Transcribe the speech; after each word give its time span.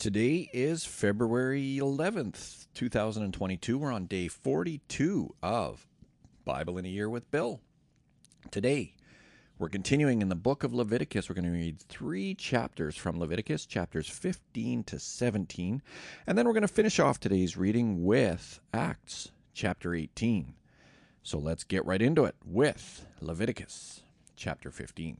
Today 0.00 0.48
is 0.54 0.86
February 0.86 1.76
11th, 1.78 2.68
2022. 2.72 3.76
We're 3.76 3.92
on 3.92 4.06
day 4.06 4.28
42 4.28 5.34
of 5.42 5.86
Bible 6.46 6.78
in 6.78 6.86
a 6.86 6.88
Year 6.88 7.10
with 7.10 7.30
Bill. 7.30 7.60
Today, 8.50 8.94
we're 9.58 9.68
continuing 9.68 10.22
in 10.22 10.30
the 10.30 10.34
book 10.34 10.64
of 10.64 10.72
Leviticus. 10.72 11.28
We're 11.28 11.34
going 11.34 11.44
to 11.44 11.50
read 11.50 11.80
three 11.80 12.34
chapters 12.34 12.96
from 12.96 13.20
Leviticus, 13.20 13.66
chapters 13.66 14.08
15 14.08 14.84
to 14.84 14.98
17. 14.98 15.82
And 16.26 16.38
then 16.38 16.46
we're 16.46 16.54
going 16.54 16.62
to 16.62 16.68
finish 16.68 16.98
off 16.98 17.20
today's 17.20 17.58
reading 17.58 18.02
with 18.02 18.58
Acts, 18.72 19.32
chapter 19.52 19.94
18. 19.94 20.54
So 21.22 21.36
let's 21.36 21.62
get 21.62 21.84
right 21.84 22.00
into 22.00 22.24
it 22.24 22.36
with 22.42 23.04
Leviticus, 23.20 24.00
chapter 24.34 24.70
15. 24.70 25.18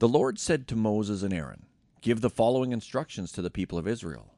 The 0.00 0.08
Lord 0.08 0.38
said 0.38 0.68
to 0.68 0.76
Moses 0.76 1.24
and 1.24 1.34
Aaron, 1.34 1.66
Give 2.02 2.20
the 2.20 2.30
following 2.30 2.70
instructions 2.70 3.32
to 3.32 3.42
the 3.42 3.50
people 3.50 3.78
of 3.78 3.88
Israel. 3.88 4.32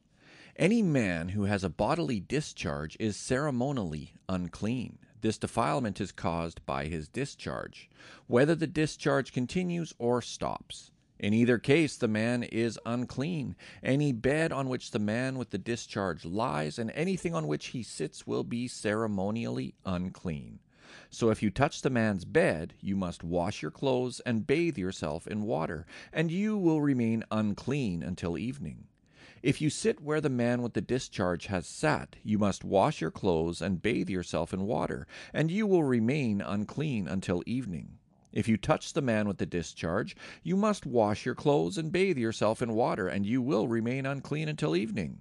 Any 0.56 0.80
man 0.80 1.30
who 1.30 1.44
has 1.44 1.62
a 1.62 1.68
bodily 1.68 2.18
discharge 2.18 2.96
is 2.98 3.14
ceremonially 3.14 4.14
unclean. 4.26 4.98
This 5.20 5.36
defilement 5.36 6.00
is 6.00 6.12
caused 6.12 6.64
by 6.64 6.86
his 6.86 7.08
discharge, 7.08 7.90
whether 8.26 8.54
the 8.54 8.66
discharge 8.66 9.34
continues 9.34 9.92
or 9.98 10.22
stops. 10.22 10.92
In 11.18 11.34
either 11.34 11.58
case, 11.58 11.98
the 11.98 12.08
man 12.08 12.42
is 12.42 12.78
unclean. 12.86 13.54
Any 13.82 14.12
bed 14.12 14.52
on 14.52 14.70
which 14.70 14.92
the 14.92 14.98
man 14.98 15.36
with 15.36 15.50
the 15.50 15.58
discharge 15.58 16.24
lies 16.24 16.78
and 16.78 16.90
anything 16.92 17.34
on 17.34 17.46
which 17.46 17.66
he 17.66 17.82
sits 17.82 18.26
will 18.26 18.44
be 18.44 18.66
ceremonially 18.66 19.74
unclean. 19.84 20.60
So 21.10 21.30
if 21.30 21.42
you 21.42 21.50
touch 21.50 21.82
the 21.82 21.90
man's 21.90 22.24
bed, 22.24 22.74
you 22.80 22.96
must 22.96 23.22
wash 23.24 23.62
your 23.62 23.70
clothes 23.70 24.20
and 24.20 24.46
bathe 24.46 24.78
yourself 24.78 25.26
in 25.26 25.42
water, 25.42 25.86
and 26.12 26.30
you 26.30 26.56
will 26.56 26.80
remain 26.80 27.24
unclean 27.30 28.02
until 28.02 28.38
evening. 28.38 28.88
If 29.42 29.60
you 29.60 29.70
sit 29.70 30.02
where 30.02 30.20
the 30.20 30.28
man 30.28 30.60
with 30.60 30.74
the 30.74 30.82
discharge 30.82 31.46
has 31.46 31.66
sat, 31.66 32.16
you 32.22 32.38
must 32.38 32.62
wash 32.62 33.00
your 33.00 33.10
clothes 33.10 33.62
and 33.62 33.80
bathe 33.80 34.10
yourself 34.10 34.52
in 34.52 34.66
water, 34.66 35.06
and 35.32 35.50
you 35.50 35.66
will 35.66 35.84
remain 35.84 36.40
unclean 36.40 37.08
until 37.08 37.42
evening. 37.46 37.98
If 38.32 38.48
you 38.48 38.56
touch 38.56 38.92
the 38.92 39.02
man 39.02 39.26
with 39.26 39.38
the 39.38 39.46
discharge, 39.46 40.14
you 40.42 40.56
must 40.56 40.86
wash 40.86 41.24
your 41.24 41.34
clothes 41.34 41.78
and 41.78 41.90
bathe 41.90 42.18
yourself 42.18 42.60
in 42.60 42.74
water, 42.74 43.08
and 43.08 43.24
you 43.24 43.40
will 43.40 43.66
remain 43.66 44.06
unclean 44.06 44.48
until 44.48 44.76
evening. 44.76 45.20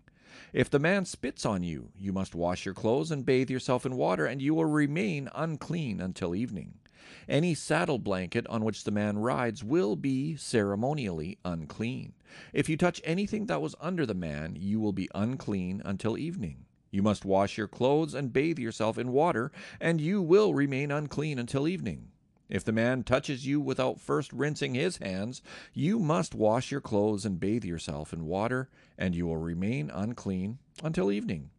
If 0.53 0.69
the 0.69 0.79
man 0.79 1.05
spits 1.05 1.45
on 1.45 1.63
you, 1.63 1.91
you 1.97 2.13
must 2.13 2.35
wash 2.35 2.65
your 2.65 2.73
clothes 2.73 3.11
and 3.11 3.25
bathe 3.25 3.49
yourself 3.49 3.85
in 3.85 3.95
water, 3.95 4.25
and 4.25 4.41
you 4.41 4.53
will 4.53 4.65
remain 4.65 5.29
unclean 5.33 5.99
until 5.99 6.35
evening. 6.35 6.79
Any 7.27 7.53
saddle 7.55 7.99
blanket 7.99 8.45
on 8.47 8.63
which 8.63 8.83
the 8.83 8.91
man 8.91 9.17
rides 9.17 9.63
will 9.63 9.95
be 9.95 10.35
ceremonially 10.35 11.37
unclean. 11.43 12.13
If 12.53 12.69
you 12.69 12.77
touch 12.77 13.01
anything 13.03 13.45
that 13.47 13.61
was 13.61 13.75
under 13.79 14.05
the 14.05 14.13
man, 14.13 14.55
you 14.59 14.79
will 14.79 14.93
be 14.93 15.09
unclean 15.15 15.81
until 15.85 16.17
evening. 16.17 16.65
You 16.91 17.03
must 17.03 17.25
wash 17.25 17.57
your 17.57 17.67
clothes 17.67 18.13
and 18.13 18.33
bathe 18.33 18.59
yourself 18.59 18.97
in 18.97 19.11
water, 19.11 19.51
and 19.79 20.01
you 20.01 20.21
will 20.21 20.53
remain 20.53 20.91
unclean 20.91 21.39
until 21.39 21.67
evening. 21.67 22.09
If 22.49 22.63
the 22.63 22.71
man 22.71 23.03
touches 23.03 23.45
you 23.45 23.61
without 23.61 24.01
first 24.01 24.33
rinsing 24.33 24.73
his 24.73 24.97
hands, 24.97 25.43
you 25.71 25.99
must 25.99 26.33
wash 26.33 26.71
your 26.71 26.81
clothes 26.81 27.23
and 27.23 27.39
bathe 27.39 27.63
yourself 27.63 28.11
in 28.11 28.25
water, 28.25 28.69
and 28.97 29.15
you 29.15 29.27
will 29.27 29.37
remain 29.37 29.91
unclean 29.91 30.57
until 30.83 31.11
evening. 31.11 31.51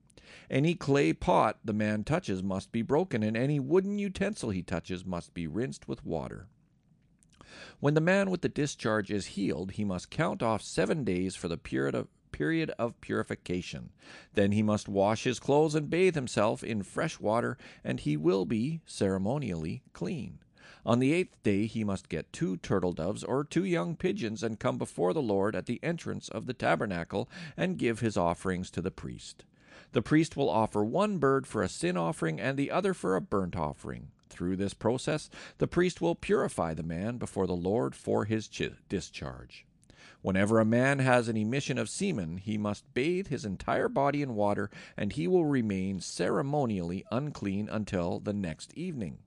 Any 0.50 0.74
clay 0.74 1.12
pot 1.12 1.60
the 1.64 1.72
man 1.72 2.02
touches 2.02 2.42
must 2.42 2.72
be 2.72 2.82
broken, 2.82 3.22
and 3.22 3.36
any 3.36 3.60
wooden 3.60 3.98
utensil 3.98 4.50
he 4.50 4.62
touches 4.62 5.04
must 5.06 5.32
be 5.32 5.46
rinsed 5.46 5.86
with 5.86 6.04
water. 6.04 6.48
When 7.78 7.94
the 7.94 8.00
man 8.00 8.30
with 8.30 8.42
the 8.42 8.48
discharge 8.48 9.12
is 9.12 9.26
healed, 9.26 9.72
he 9.72 9.84
must 9.84 10.10
count 10.10 10.42
off 10.42 10.60
seven 10.60 11.04
days 11.04 11.36
for 11.36 11.46
the 11.46 11.56
period 11.56 11.94
of, 11.94 12.08
period 12.32 12.72
of 12.78 13.00
purification. 13.00 13.90
Then 14.34 14.50
he 14.52 14.62
must 14.62 14.88
wash 14.88 15.22
his 15.22 15.38
clothes 15.38 15.76
and 15.76 15.88
bathe 15.88 16.16
himself 16.16 16.64
in 16.64 16.82
fresh 16.82 17.20
water, 17.20 17.56
and 17.84 18.00
he 18.00 18.16
will 18.16 18.44
be 18.44 18.80
ceremonially 18.86 19.82
clean. 19.92 20.40
On 20.84 20.98
the 20.98 21.12
eighth 21.12 21.42
day 21.42 21.66
he 21.66 21.84
must 21.84 22.08
get 22.08 22.32
two 22.32 22.56
turtle 22.56 22.92
doves 22.92 23.22
or 23.22 23.44
two 23.44 23.64
young 23.64 23.96
pigeons 23.96 24.42
and 24.42 24.58
come 24.58 24.78
before 24.78 25.12
the 25.12 25.22
Lord 25.22 25.54
at 25.54 25.66
the 25.66 25.80
entrance 25.82 26.28
of 26.28 26.46
the 26.46 26.54
tabernacle 26.54 27.28
and 27.56 27.78
give 27.78 28.00
his 28.00 28.16
offerings 28.16 28.70
to 28.70 28.80
the 28.80 28.91
priest. 28.91 29.44
The 29.92 30.02
priest 30.02 30.36
will 30.36 30.48
offer 30.48 30.84
one 30.84 31.18
bird 31.18 31.46
for 31.46 31.62
a 31.62 31.68
sin 31.68 31.96
offering 31.96 32.41
and 32.41 32.56
the 32.56 32.70
other 32.70 32.94
for 32.94 33.16
a 33.16 33.20
burnt 33.20 33.56
offering. 33.56 34.08
Through 34.28 34.56
this 34.56 34.74
process, 34.74 35.28
the 35.58 35.66
priest 35.66 36.00
will 36.00 36.14
purify 36.14 36.72
the 36.72 36.82
man 36.82 37.18
before 37.18 37.47
the 37.47 37.56
Lord 37.56 37.94
for 37.94 38.24
his 38.24 38.48
discharge. 38.88 39.66
Whenever 40.22 40.60
a 40.60 40.64
man 40.64 40.98
has 40.98 41.28
an 41.28 41.36
emission 41.36 41.78
of 41.78 41.88
semen, 41.88 42.36
he 42.36 42.56
must 42.56 42.92
bathe 42.94 43.28
his 43.28 43.44
entire 43.44 43.88
body 43.88 44.22
in 44.22 44.34
water, 44.34 44.70
and 44.97 45.12
he 45.12 45.26
will 45.26 45.47
remain 45.47 46.00
ceremonially 46.00 47.04
unclean 47.10 47.68
until 47.70 48.20
the 48.20 48.32
next 48.32 48.72
evening. 48.74 49.18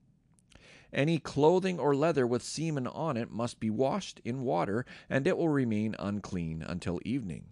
Any 0.94 1.18
clothing 1.18 1.80
or 1.80 1.96
leather 1.96 2.28
with 2.28 2.44
semen 2.44 2.86
on 2.86 3.18
it 3.18 3.32
must 3.32 3.60
be 3.60 3.72
washed 3.72 4.22
in 4.24 4.44
water, 4.44 4.86
and 5.10 5.26
it 5.26 5.38
will 5.38 5.50
remain 5.50 5.96
unclean 5.98 6.62
until 6.62 7.00
evening. 7.04 7.46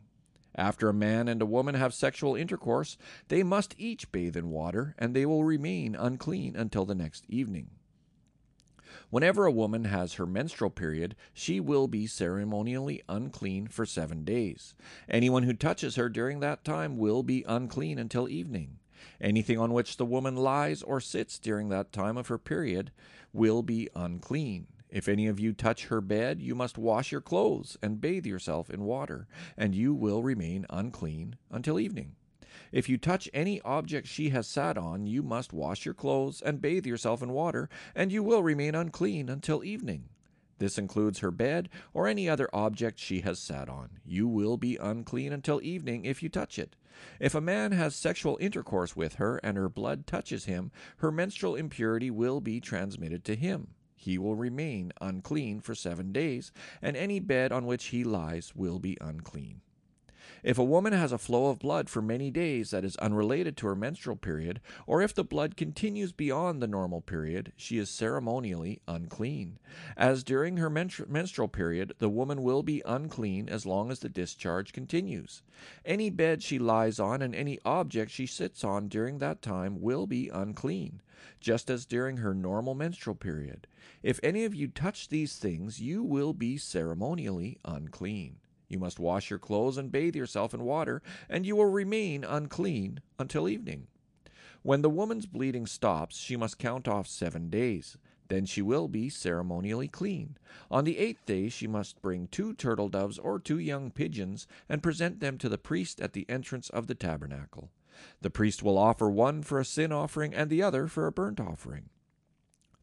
After 0.54 0.90
a 0.90 0.94
man 0.94 1.28
and 1.28 1.42
a 1.42 1.46
woman 1.46 1.76
have 1.76 1.94
sexual 1.94 2.36
intercourse, 2.36 2.98
they 3.30 3.42
must 3.42 3.74
each 3.78 4.12
bathe 4.12 4.38
in 4.38 4.50
water, 4.50 4.94
and 5.00 5.16
they 5.16 5.26
will 5.26 5.44
remain 5.44 5.96
unclean 5.96 6.56
until 6.56 6.86
the 6.86 6.94
next 6.94 7.26
evening. 7.28 7.72
Whenever 9.10 9.46
a 9.46 9.52
woman 9.52 9.86
has 9.86 10.14
her 10.14 10.26
menstrual 10.26 10.70
period, 10.70 11.16
she 11.34 11.60
will 11.60 11.88
be 11.88 12.06
ceremonially 12.06 13.02
unclean 13.10 13.68
for 13.68 13.86
seven 13.86 14.24
days. 14.24 14.76
Anyone 15.10 15.44
who 15.44 15.54
touches 15.54 15.96
her 15.96 16.10
during 16.10 16.42
that 16.42 16.64
time 16.64 16.98
will 16.98 17.24
be 17.24 17.44
unclean 17.48 17.98
until 17.98 18.30
evening. 18.30 18.78
Anything 19.20 19.58
on 19.58 19.74
which 19.74 19.98
the 19.98 20.06
woman 20.06 20.36
lies 20.36 20.84
or 20.84 21.02
sits 21.02 21.40
during 21.40 21.70
that 21.70 21.92
time 21.92 22.18
of 22.18 22.28
her 22.28 22.38
period 22.38 22.92
will 23.34 23.62
be 23.64 23.90
unclean. 23.96 24.68
If 24.90 25.08
any 25.08 25.28
of 25.28 25.40
you 25.40 25.54
touch 25.54 25.86
her 25.86 26.02
bed, 26.02 26.42
you 26.42 26.54
must 26.54 26.78
wash 26.78 27.12
your 27.12 27.22
clothes 27.22 27.78
and 27.82 28.02
bathe 28.02 28.26
yourself 28.26 28.70
in 28.70 28.84
water, 28.84 29.28
and 29.58 29.74
you 29.74 29.94
will 29.94 30.22
remain 30.22 30.66
unclean 30.70 31.38
until 31.50 31.80
evening. 31.80 32.16
If 32.74 32.90
you 32.90 32.98
touch 32.98 33.30
any 33.34 33.62
object 33.62 34.08
she 34.08 34.30
has 34.30 34.48
sat 34.48 34.78
on, 34.78 35.08
you 35.08 35.24
must 35.24 35.54
wash 35.54 35.86
your 35.86 35.94
clothes 35.94 36.42
and 36.42 36.62
bathe 36.62 36.86
yourself 36.86 37.22
in 37.22 37.32
water, 37.32 37.70
and 37.96 38.12
you 38.12 38.24
will 38.24 38.44
remain 38.44 38.76
unclean 38.76 39.30
until 39.30 39.64
evening. 39.64 40.10
This 40.58 40.78
includes 40.78 41.20
her 41.20 41.32
bed 41.32 41.70
or 41.94 42.08
any 42.08 42.30
other 42.30 42.50
object 42.54 43.00
she 43.00 43.22
has 43.22 43.40
sat 43.40 43.68
on. 43.68 44.00
You 44.06 44.28
will 44.28 44.58
be 44.58 44.78
unclean 44.78 45.34
until 45.34 45.62
evening 45.64 46.06
if 46.06 46.22
you 46.22 46.30
touch 46.30 46.60
it. 46.60 46.76
If 47.20 47.36
a 47.36 47.42
man 47.42 47.72
has 47.72 47.96
sexual 47.96 48.38
intercourse 48.42 48.96
with 48.96 49.16
her 49.16 49.38
and 49.38 49.58
her 49.58 49.70
blood 49.70 50.06
touches 50.08 50.46
him, 50.46 50.72
her 50.98 51.12
menstrual 51.12 51.56
impurity 51.56 52.12
will 52.12 52.42
be 52.42 52.60
transmitted 52.60 53.24
to 53.26 53.36
him. 53.36 53.76
He 53.96 54.18
will 54.18 54.36
remain 54.36 54.92
unclean 55.00 55.62
for 55.62 55.76
seven 55.76 56.12
days, 56.12 56.52
and 56.82 56.98
any 56.98 57.20
bed 57.20 57.52
on 57.52 57.66
which 57.66 57.86
he 57.86 58.04
lies 58.04 58.56
will 58.56 58.80
be 58.80 58.98
unclean. 59.00 59.62
If 60.44 60.58
a 60.58 60.64
woman 60.64 60.94
has 60.94 61.12
a 61.12 61.18
flow 61.18 61.48
of 61.48 61.60
blood 61.60 61.90
for 61.90 62.02
many 62.02 62.32
days 62.32 62.72
that 62.72 62.84
is 62.84 62.96
unrelated 62.98 63.58
to 63.58 63.68
her 63.68 63.76
menstrual 63.76 64.16
period, 64.16 64.60
or 64.88 65.02
if 65.02 65.14
the 65.14 65.24
blood 65.24 65.56
continues 65.56 66.12
beyond 66.12 66.62
the 66.62 66.68
normal 66.68 67.02
period, 67.02 67.54
she 67.56 67.78
is 67.78 67.90
ceremonially 67.90 68.82
unclean. 68.88 69.60
As 69.96 70.24
during 70.24 70.58
her 70.58 70.70
menstrual 70.70 71.48
period, 71.48 71.94
the 72.00 72.10
woman 72.10 72.44
will 72.44 72.64
be 72.64 72.82
unclean 72.86 73.50
as 73.50 73.66
long 73.66 73.92
as 73.92 74.00
the 74.00 74.10
discharge 74.10 74.74
continues. 74.74 75.44
Any 75.86 76.10
bed 76.10 76.42
she 76.42 76.58
lies 76.60 77.00
on 77.00 77.22
and 77.22 77.36
any 77.36 77.60
object 77.64 78.12
she 78.12 78.26
sits 78.26 78.64
on 78.64 78.88
during 78.88 79.20
that 79.20 79.42
time 79.42 79.82
will 79.82 80.08
be 80.08 80.30
unclean, 80.30 81.02
just 81.40 81.70
as 81.70 81.86
during 81.86 82.18
her 82.18 82.34
normal 82.34 82.74
menstrual 82.74 83.16
period. 83.16 83.68
If 84.02 84.20
any 84.24 84.46
of 84.46 84.56
you 84.56 84.68
touch 84.68 85.10
these 85.10 85.36
things, 85.36 85.80
you 85.80 86.04
will 86.04 86.34
be 86.34 86.58
ceremonially 86.58 87.60
unclean. 87.64 88.38
You 88.72 88.80
must 88.80 89.00
wash 89.00 89.30
your 89.30 89.38
clothes 89.38 89.78
and 89.78 89.92
bathe 89.92 90.16
yourself 90.16 90.54
in 90.54 90.64
water, 90.64 91.02
and 91.28 91.46
you 91.46 91.58
will 91.58 91.66
remain 91.66 92.24
unclean 92.24 93.02
until 93.20 93.50
evening. 93.50 93.88
When 94.64 94.82
the 94.82 94.90
woman's 94.90 95.26
bleeding 95.26 95.66
stops, 95.66 96.18
she 96.18 96.38
must 96.38 96.58
count 96.58 96.88
off 96.88 97.06
seven 97.06 97.50
days. 97.50 97.98
Then 98.30 98.46
she 98.46 98.62
will 98.62 98.88
be 98.88 99.10
ceremonially 99.10 99.90
clean. 99.90 100.38
On 100.70 100.86
the 100.86 101.00
eighth 101.00 101.26
day 101.26 101.50
she 101.50 101.68
must 101.68 102.02
bring 102.02 102.28
two 102.28 102.54
turtle 102.54 102.88
doves 102.88 103.20
or 103.20 103.40
two 103.40 103.60
young 103.60 103.92
pigeons 103.92 104.48
and 104.70 104.82
present 104.82 105.20
them 105.20 105.38
to 105.40 105.50
the 105.50 105.58
priest 105.58 106.00
at 106.00 106.14
the 106.14 106.26
entrance 106.30 106.70
of 106.70 106.88
the 106.88 106.96
tabernacle. 106.96 107.72
The 108.22 108.30
priest 108.30 108.64
will 108.64 108.78
offer 108.78 109.10
one 109.10 109.44
for 109.44 109.60
a 109.60 109.66
sin 109.66 109.92
offering 109.92 110.34
and 110.34 110.50
the 110.50 110.64
other 110.64 110.88
for 110.88 111.08
a 111.08 111.12
burnt 111.12 111.42
offering. 111.42 111.90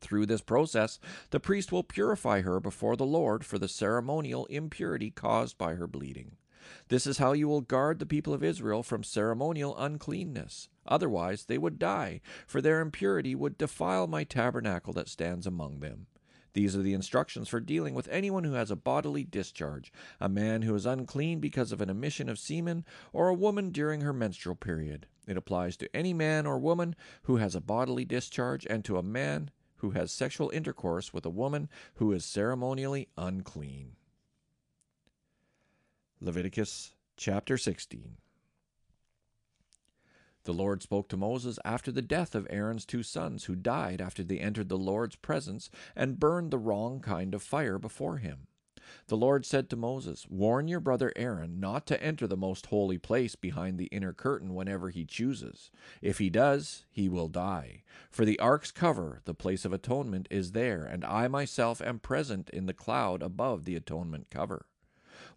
Through 0.01 0.27
this 0.27 0.41
process, 0.41 0.99
the 1.31 1.41
priest 1.41 1.73
will 1.73 1.83
purify 1.83 2.43
her 2.43 2.61
before 2.61 2.97
the 2.97 3.07
Lord 3.07 3.45
for 3.45 3.59
the 3.59 3.69
ceremonial 3.69 4.47
impurity 4.47 5.11
caused 5.11 5.59
by 5.59 5.75
her 5.75 5.87
bleeding. 5.87 6.37
This 6.89 7.07
is 7.07 7.19
how 7.19 7.33
you 7.33 7.49
will 7.49 7.61
guard 7.61 7.99
the 7.99 8.07
people 8.07 8.35
of 8.35 8.43
Israel 8.43 8.83
from 8.83 9.03
ceremonial 9.03 9.77
uncleanness. 9.77 10.69
Otherwise 10.87 11.45
they 11.45 11.59
would 11.59 11.79
die, 11.79 12.21
for 12.47 12.61
their 12.61 12.81
impurity 12.81 13.35
would 13.35 13.59
defile 13.59 14.07
my 14.07 14.25
tabernacle 14.25 14.93
that 14.93 15.09
stands 15.09 15.47
among 15.47 15.81
them. 15.81 16.07
These 16.55 16.75
are 16.75 16.83
the 16.83 16.95
instructions 16.95 17.49
for 17.49 17.61
dealing 17.61 17.95
with 17.95 18.09
anyone 18.09 18.45
who 18.45 18.55
has 18.55 18.71
a 18.71 18.77
bodily 18.77 19.23
discharge, 19.23 19.93
a 20.19 20.29
man 20.29 20.63
who 20.63 20.75
is 20.75 20.87
unclean 20.87 21.41
because 21.41 21.73
of 21.73 21.81
an 21.81 21.91
emission 21.91 22.29
of 22.29 22.39
semen, 22.39 22.85
or 23.13 23.29
a 23.29 23.35
woman 23.35 23.71
during 23.71 24.01
her 24.01 24.13
menstrual 24.13 24.57
period. 24.57 25.07
It 25.27 25.37
applies 25.37 25.77
to 25.77 25.95
any 25.95 26.15
man 26.15 26.47
or 26.47 26.59
woman 26.59 26.97
who 27.25 27.37
has 27.37 27.55
a 27.55 27.61
bodily 27.61 28.05
discharge 28.05 28.67
and 28.69 28.85
to 28.87 28.97
a 28.97 29.03
man 29.03 29.51
who 29.79 29.91
has 29.91 30.11
sexual 30.11 30.51
intercourse 30.51 31.13
with 31.13 31.25
a 31.25 31.31
woman 31.31 31.69
who 31.95 32.13
is 32.13 32.25
ceremonially 32.25 33.09
unclean. 33.17 33.97
Leviticus 36.21 36.95
chapter 37.17 37.57
16. 37.57 38.17
The 40.45 40.53
Lord 40.53 40.83
spoke 40.83 41.09
to 41.11 41.17
Moses 41.17 41.59
after 41.65 41.93
the 41.93 42.03
death 42.03 42.35
of 42.35 42.47
Aaron's 42.51 42.85
two 42.85 43.03
sons, 43.03 43.45
who 43.45 43.55
died 43.55 44.01
after 44.01 44.25
they 44.25 44.39
entered 44.39 44.69
the 44.69 44.79
Lord's 44.79 45.17
presence 45.17 45.71
and 45.95 46.19
burned 46.19 46.51
the 46.51 46.59
wrong 46.59 47.01
kind 47.01 47.35
of 47.35 47.43
fire 47.43 47.79
before 47.79 48.17
him. 48.17 48.48
The 49.09 49.17
Lord 49.17 49.45
said 49.45 49.69
to 49.71 49.77
Moses, 49.77 50.27
Warn 50.29 50.69
your 50.69 50.81
brother 50.81 51.13
Aaron 51.17 51.61
not 51.61 51.87
to 51.87 52.03
enter 52.03 52.27
the 52.27 52.37
most 52.37 52.67
holy 52.67 52.99
place 52.99 53.35
behind 53.37 53.79
the 53.79 53.87
inner 53.87 54.13
curtain 54.13 54.55
whenever 54.55 54.91
he 54.91 55.05
chooses. 55.05 55.71
If 56.01 56.19
he 56.19 56.31
does, 56.31 56.85
he 56.91 57.09
will 57.09 57.29
die. 57.29 57.83
For 58.11 58.25
the 58.25 58.39
ark's 58.39 58.71
cover, 58.71 59.21
the 59.25 59.35
place 59.35 59.65
of 59.65 59.73
atonement, 59.73 60.29
is 60.31 60.53
there, 60.53 60.85
and 60.85 61.05
I 61.05 61.29
myself 61.29 61.81
am 61.83 61.99
present 61.99 62.51
in 62.51 62.67
the 62.67 62.75
cloud 62.75 63.23
above 63.23 63.65
the 63.65 63.77
atonement 63.77 64.29
cover. 64.31 64.67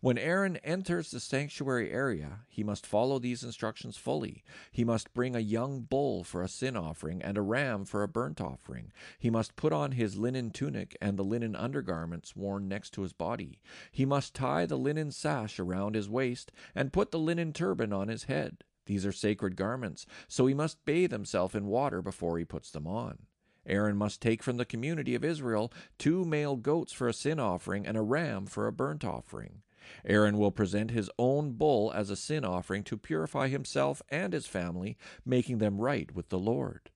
When 0.04 0.18
Aaron 0.18 0.58
enters 0.58 1.12
the 1.12 1.20
sanctuary 1.20 1.92
area, 1.92 2.40
he 2.50 2.64
must 2.64 2.88
follow 2.88 3.20
these 3.20 3.44
instructions 3.44 3.98
fully. 3.98 4.44
He 4.72 4.84
must 4.84 5.14
bring 5.14 5.36
a 5.36 5.40
young 5.40 5.82
bull 5.82 6.24
for 6.24 6.42
a 6.42 6.48
sin 6.48 6.76
offering 6.76 7.22
and 7.22 7.38
a 7.38 7.44
ram 7.44 7.86
for 7.86 8.02
a 8.02 8.08
burnt 8.08 8.42
offering. 8.42 8.92
He 9.20 9.30
must 9.30 9.56
put 9.56 9.72
on 9.72 9.92
his 9.92 10.18
linen 10.18 10.50
tunic 10.50 10.98
and 11.00 11.20
the 11.20 11.24
linen 11.24 11.56
undergarments 11.56 12.36
worn 12.36 12.68
next 12.68 12.94
to 12.94 13.04
his 13.04 13.14
body. 13.14 13.62
He 13.92 14.04
must 14.04 14.34
tie 14.34 14.66
the 14.66 14.76
linen 14.76 15.12
sash 15.12 15.60
around 15.60 15.94
his 15.94 16.10
waist 16.10 16.52
and 16.74 16.92
put 16.92 17.12
the 17.12 17.20
linen 17.20 17.54
turban 17.54 17.94
on 17.94 18.08
his 18.08 18.24
head. 18.24 18.64
These 18.88 19.06
are 19.06 19.12
sacred 19.12 19.56
garments, 19.56 20.08
so 20.28 20.48
he 20.48 20.56
must 20.56 20.84
bathe 20.84 21.12
himself 21.12 21.54
in 21.54 21.68
water 21.68 22.02
before 22.02 22.40
he 22.40 22.44
puts 22.44 22.72
them 22.72 22.88
on. 22.88 23.28
Aaron 23.68 23.98
must 23.98 24.20
take 24.20 24.42
from 24.42 24.58
the 24.58 24.66
community 24.66 25.14
of 25.14 25.24
Israel 25.24 25.72
two 26.00 26.26
male 26.26 26.56
goats 26.56 26.92
for 26.92 27.08
a 27.08 27.14
sin 27.14 27.40
offering 27.40 27.86
and 27.86 27.96
a 27.96 28.02
ram 28.02 28.48
for 28.48 28.66
a 28.66 28.74
burnt 28.74 29.06
offering. 29.06 29.62
Aaron 30.06 30.38
will 30.38 30.52
present 30.52 30.92
his 30.92 31.10
own 31.18 31.54
bull 31.54 31.92
as 31.94 32.10
a 32.10 32.16
sin 32.16 32.46
offering 32.46 32.84
to 32.84 32.98
purify 32.98 33.48
himself 33.48 34.02
and 34.10 34.34
his 34.34 34.46
family, 34.46 34.98
making 35.26 35.58
them 35.58 35.80
right 35.80 36.14
with 36.14 36.30
the 36.30 36.40
Lord. 36.40 36.90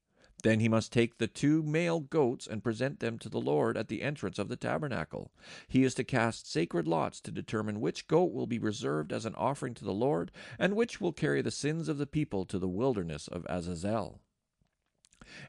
Then 0.43 0.59
he 0.59 0.69
must 0.69 0.93
take 0.93 1.17
the 1.17 1.27
two 1.27 1.63
male 1.63 1.99
goats 1.99 2.45
and 2.45 2.63
present 2.63 2.99
them 2.99 3.17
to 3.17 3.29
the 3.29 3.41
Lord 3.41 3.75
at 3.75 3.87
the 3.87 4.03
entrance 4.03 4.37
of 4.37 4.47
the 4.47 4.55
tabernacle. 4.55 5.31
He 5.67 5.83
is 5.83 5.95
to 5.95 6.03
cast 6.03 6.51
sacred 6.51 6.87
lots 6.87 7.19
to 7.21 7.31
determine 7.31 7.81
which 7.81 8.07
goat 8.07 8.31
will 8.31 8.45
be 8.45 8.59
reserved 8.59 9.11
as 9.11 9.25
an 9.25 9.33
offering 9.33 9.73
to 9.73 9.83
the 9.83 9.91
Lord, 9.91 10.31
and 10.59 10.75
which 10.75 11.01
will 11.01 11.13
carry 11.13 11.41
the 11.41 11.49
sins 11.49 11.89
of 11.89 11.97
the 11.97 12.05
people 12.05 12.45
to 12.45 12.59
the 12.59 12.67
wilderness 12.67 13.27
of 13.27 13.43
Azazel. 13.49 14.21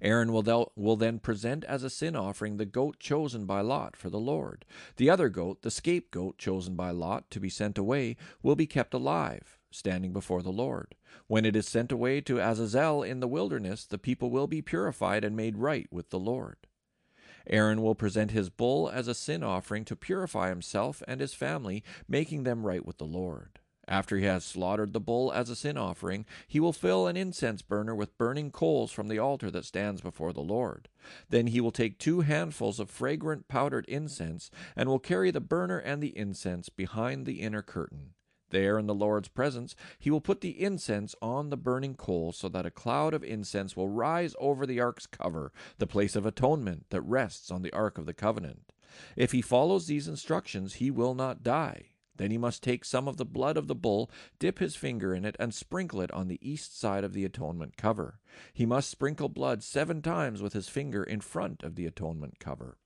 Aaron 0.00 0.32
will, 0.32 0.72
will 0.76 0.96
then 0.96 1.18
present 1.18 1.64
as 1.64 1.82
a 1.82 1.90
sin 1.90 2.16
offering 2.16 2.56
the 2.56 2.64
goat 2.64 2.98
chosen 2.98 3.46
by 3.46 3.60
Lot 3.60 3.96
for 3.96 4.10
the 4.10 4.18
Lord. 4.18 4.64
The 4.96 5.10
other 5.10 5.28
goat, 5.28 5.62
the 5.62 5.70
scapegoat 5.70 6.38
chosen 6.38 6.76
by 6.76 6.90
Lot 6.90 7.30
to 7.30 7.40
be 7.40 7.48
sent 7.48 7.78
away, 7.78 8.16
will 8.42 8.56
be 8.56 8.66
kept 8.66 8.94
alive, 8.94 9.58
standing 9.70 10.12
before 10.12 10.42
the 10.42 10.52
Lord. 10.52 10.94
When 11.26 11.44
it 11.44 11.56
is 11.56 11.68
sent 11.68 11.92
away 11.92 12.20
to 12.22 12.38
Azazel 12.38 13.02
in 13.02 13.20
the 13.20 13.28
wilderness, 13.28 13.84
the 13.84 13.98
people 13.98 14.30
will 14.30 14.46
be 14.46 14.62
purified 14.62 15.24
and 15.24 15.36
made 15.36 15.58
right 15.58 15.88
with 15.90 16.10
the 16.10 16.18
Lord. 16.18 16.56
Aaron 17.48 17.82
will 17.82 17.94
present 17.94 18.32
his 18.32 18.50
bull 18.50 18.88
as 18.88 19.08
a 19.08 19.14
sin 19.14 19.42
offering 19.42 19.84
to 19.84 19.96
purify 19.96 20.48
himself 20.48 21.02
and 21.06 21.20
his 21.20 21.34
family, 21.34 21.84
making 22.08 22.42
them 22.42 22.66
right 22.66 22.84
with 22.84 22.98
the 22.98 23.04
Lord. 23.04 23.60
After 23.88 24.16
he 24.16 24.24
has 24.24 24.44
slaughtered 24.44 24.92
the 24.92 25.00
bull 25.00 25.32
as 25.32 25.48
a 25.48 25.54
sin 25.54 25.76
offering, 25.76 26.26
he 26.48 26.58
will 26.58 26.72
fill 26.72 27.06
an 27.06 27.16
incense 27.16 27.62
burner 27.62 27.94
with 27.94 28.18
burning 28.18 28.50
coals 28.50 28.90
from 28.90 29.06
the 29.06 29.20
altar 29.20 29.48
that 29.52 29.64
stands 29.64 30.00
before 30.00 30.32
the 30.32 30.40
Lord. 30.40 30.88
Then 31.30 31.46
he 31.46 31.60
will 31.60 31.70
take 31.70 31.98
two 31.98 32.22
handfuls 32.22 32.80
of 32.80 32.90
fragrant 32.90 33.46
powdered 33.46 33.84
incense, 33.86 34.50
and 34.74 34.88
will 34.88 34.98
carry 34.98 35.30
the 35.30 35.40
burner 35.40 35.78
and 35.78 36.02
the 36.02 36.16
incense 36.18 36.68
behind 36.68 37.26
the 37.26 37.40
inner 37.40 37.62
curtain. 37.62 38.14
There, 38.50 38.78
in 38.78 38.86
the 38.86 38.94
Lord's 38.94 39.28
presence, 39.28 39.76
he 39.98 40.10
will 40.10 40.20
put 40.20 40.40
the 40.40 40.60
incense 40.62 41.14
on 41.22 41.50
the 41.50 41.56
burning 41.56 41.94
coals, 41.94 42.36
so 42.36 42.48
that 42.48 42.66
a 42.66 42.70
cloud 42.70 43.14
of 43.14 43.22
incense 43.22 43.76
will 43.76 43.88
rise 43.88 44.34
over 44.40 44.66
the 44.66 44.80
ark's 44.80 45.06
cover, 45.06 45.52
the 45.78 45.86
place 45.86 46.16
of 46.16 46.26
atonement 46.26 46.86
that 46.90 47.02
rests 47.02 47.50
on 47.50 47.62
the 47.62 47.72
ark 47.72 47.98
of 47.98 48.06
the 48.06 48.14
covenant. 48.14 48.72
If 49.14 49.32
he 49.32 49.42
follows 49.42 49.86
these 49.86 50.08
instructions, 50.08 50.74
he 50.74 50.90
will 50.90 51.14
not 51.14 51.42
die. 51.42 51.90
Then 52.16 52.30
he 52.30 52.38
must 52.38 52.62
take 52.62 52.84
some 52.84 53.08
of 53.08 53.16
the 53.16 53.24
blood 53.24 53.56
of 53.56 53.66
the 53.66 53.74
bull, 53.74 54.10
dip 54.38 54.58
his 54.58 54.76
finger 54.76 55.14
in 55.14 55.24
it, 55.24 55.36
and 55.38 55.54
sprinkle 55.54 56.00
it 56.00 56.10
on 56.12 56.28
the 56.28 56.38
east 56.40 56.78
side 56.78 57.04
of 57.04 57.12
the 57.12 57.24
atonement 57.24 57.76
cover. 57.76 58.20
He 58.52 58.66
must 58.66 58.90
sprinkle 58.90 59.28
blood 59.28 59.62
seven 59.62 60.02
times 60.02 60.42
with 60.42 60.52
his 60.52 60.68
finger 60.68 61.02
in 61.02 61.20
front 61.20 61.62
of 61.62 61.74
the 61.74 61.86
atonement 61.86 62.38
cover. 62.38 62.78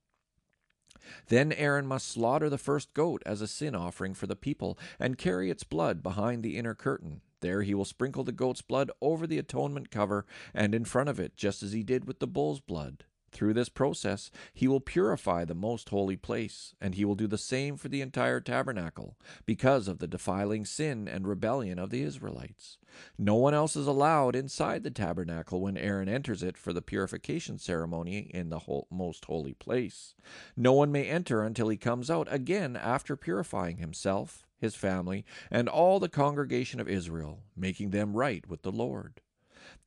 Then 1.29 1.53
Aaron 1.53 1.87
must 1.87 2.09
slaughter 2.09 2.50
the 2.50 2.59
first 2.59 2.93
goat 2.94 3.23
as 3.25 3.41
a 3.41 3.47
sin 3.47 3.75
offering 3.75 4.15
for 4.15 4.27
the 4.27 4.37
people, 4.37 4.79
and 4.99 5.17
carry 5.17 5.50
its 5.50 5.65
blood 5.65 6.03
behind 6.03 6.43
the 6.43 6.56
inner 6.56 6.75
curtain. 6.75 7.23
There 7.41 7.62
he 7.62 7.75
will 7.75 7.85
sprinkle 7.87 8.25
the 8.25 8.33
goat's 8.33 8.62
blood 8.62 8.91
over 9.00 9.26
the 9.26 9.38
atonement 9.38 9.91
cover 9.91 10.26
and 10.53 10.75
in 10.75 10.85
front 10.85 11.09
of 11.09 11.19
it, 11.19 11.37
just 11.37 11.62
as 11.62 11.73
he 11.73 11.83
did 11.83 12.05
with 12.06 12.19
the 12.19 12.26
bull's 12.26 12.61
blood. 12.61 13.05
Through 13.32 13.55
this 13.55 13.69
process, 13.69 14.31
he 14.53 14.67
will 14.67 14.81
purify 14.81 15.44
the 15.44 15.55
most 15.55 15.91
holy 15.91 16.17
place, 16.17 16.75
and 16.81 16.94
he 16.94 17.04
will 17.04 17.14
do 17.14 17.26
the 17.26 17.38
same 17.38 17.76
for 17.76 17.88
the 17.88 18.00
entire 18.00 18.40
tabernacle, 18.40 19.16
because 19.47 19.87
of 19.87 19.99
the 19.99 20.09
defiling 20.09 20.64
sin 20.64 21.07
and 21.07 21.26
rebellion 21.26 21.78
of 21.78 21.90
the 21.90 22.02
Israelites. 22.02 22.78
No 23.16 23.37
one 23.37 23.54
else 23.54 23.76
is 23.76 23.87
allowed 23.87 24.35
inside 24.35 24.83
the 24.83 24.90
tabernacle 24.90 25.61
when 25.61 25.76
Aaron 25.76 26.09
enters 26.09 26.43
it 26.43 26.59
for 26.59 26.73
the 26.73 26.83
purification 26.83 27.57
ceremony 27.57 28.31
in 28.35 28.50
the 28.50 28.61
most 28.90 29.25
holy 29.26 29.54
place. 29.54 30.14
No 30.57 30.73
one 30.73 30.90
may 30.90 31.09
enter 31.09 31.43
until 31.43 31.69
he 31.69 31.76
comes 31.76 32.11
out 32.11 32.26
again 32.31 32.76
after 32.76 33.16
purifying 33.16 33.76
himself, 33.76 34.45
his 34.59 34.75
family, 34.75 35.25
and 35.50 35.69
all 35.69 36.00
the 36.00 36.09
congregation 36.09 36.81
of 36.81 36.88
Israel, 36.88 37.45
making 37.57 37.90
them 37.90 38.16
right 38.16 38.47
with 38.49 38.62
the 38.62 38.73
Lord. 38.73 39.21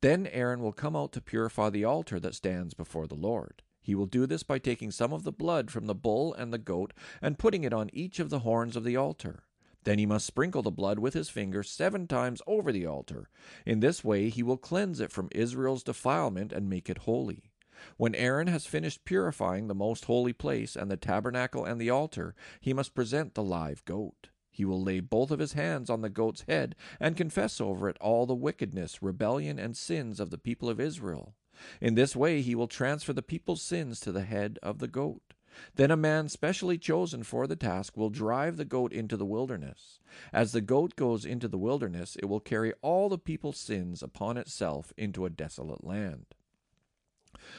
Then 0.00 0.26
Aaron 0.28 0.60
will 0.60 0.72
come 0.72 0.96
out 0.96 1.12
to 1.12 1.20
purify 1.20 1.70
the 1.70 1.84
altar 1.84 2.20
that 2.20 2.34
stands 2.34 2.74
before 2.74 3.06
the 3.06 3.14
Lord. 3.14 3.62
He 3.82 3.94
will 3.94 4.06
do 4.06 4.26
this 4.26 4.42
by 4.42 4.58
taking 4.58 4.90
some 4.90 5.12
of 5.12 5.24
the 5.24 5.32
blood 5.32 5.70
from 5.70 5.86
the 5.86 5.94
bull 5.94 6.32
and 6.32 6.52
the 6.52 6.58
goat 6.58 6.92
and 7.20 7.38
putting 7.38 7.64
it 7.64 7.72
on 7.72 7.90
each 7.92 8.18
of 8.18 8.30
the 8.30 8.40
horns 8.40 8.76
of 8.76 8.84
the 8.84 8.96
altar. 8.96 9.44
Then 9.84 9.98
he 9.98 10.06
must 10.06 10.26
sprinkle 10.26 10.62
the 10.62 10.70
blood 10.70 10.98
with 10.98 11.12
his 11.12 11.28
finger 11.28 11.62
seven 11.62 12.06
times 12.06 12.40
over 12.46 12.72
the 12.72 12.86
altar. 12.86 13.28
In 13.66 13.80
this 13.80 14.02
way 14.02 14.30
he 14.30 14.42
will 14.42 14.56
cleanse 14.56 15.00
it 15.00 15.12
from 15.12 15.28
Israel's 15.32 15.82
defilement 15.82 16.52
and 16.52 16.70
make 16.70 16.88
it 16.88 16.98
holy. 16.98 17.52
When 17.96 18.14
Aaron 18.14 18.46
has 18.46 18.64
finished 18.64 19.04
purifying 19.04 19.66
the 19.66 19.74
most 19.74 20.06
holy 20.06 20.32
place 20.32 20.76
and 20.76 20.90
the 20.90 20.96
tabernacle 20.96 21.64
and 21.64 21.78
the 21.78 21.90
altar, 21.90 22.34
he 22.60 22.72
must 22.72 22.94
present 22.94 23.34
the 23.34 23.42
live 23.42 23.84
goat. 23.84 24.28
He 24.54 24.64
will 24.64 24.80
lay 24.80 25.00
both 25.00 25.32
of 25.32 25.40
his 25.40 25.54
hands 25.54 25.90
on 25.90 26.00
the 26.00 26.08
goat's 26.08 26.42
head 26.42 26.76
and 27.00 27.16
confess 27.16 27.60
over 27.60 27.88
it 27.88 27.96
all 28.00 28.24
the 28.24 28.36
wickedness, 28.36 29.02
rebellion, 29.02 29.58
and 29.58 29.76
sins 29.76 30.20
of 30.20 30.30
the 30.30 30.38
people 30.38 30.68
of 30.70 30.78
Israel. 30.78 31.34
In 31.80 31.96
this 31.96 32.14
way 32.14 32.40
he 32.40 32.54
will 32.54 32.68
transfer 32.68 33.12
the 33.12 33.20
people's 33.20 33.62
sins 33.62 33.98
to 34.00 34.12
the 34.12 34.22
head 34.22 34.60
of 34.62 34.78
the 34.78 34.86
goat. 34.86 35.34
Then 35.74 35.90
a 35.90 35.96
man 35.96 36.28
specially 36.28 36.78
chosen 36.78 37.24
for 37.24 37.48
the 37.48 37.56
task 37.56 37.96
will 37.96 38.10
drive 38.10 38.56
the 38.56 38.64
goat 38.64 38.92
into 38.92 39.16
the 39.16 39.26
wilderness. 39.26 39.98
As 40.32 40.52
the 40.52 40.60
goat 40.60 40.94
goes 40.94 41.24
into 41.24 41.48
the 41.48 41.58
wilderness, 41.58 42.16
it 42.16 42.26
will 42.26 42.38
carry 42.38 42.72
all 42.80 43.08
the 43.08 43.18
people's 43.18 43.58
sins 43.58 44.04
upon 44.04 44.36
itself 44.36 44.92
into 44.96 45.26
a 45.26 45.30
desolate 45.30 45.82
land. 45.82 46.26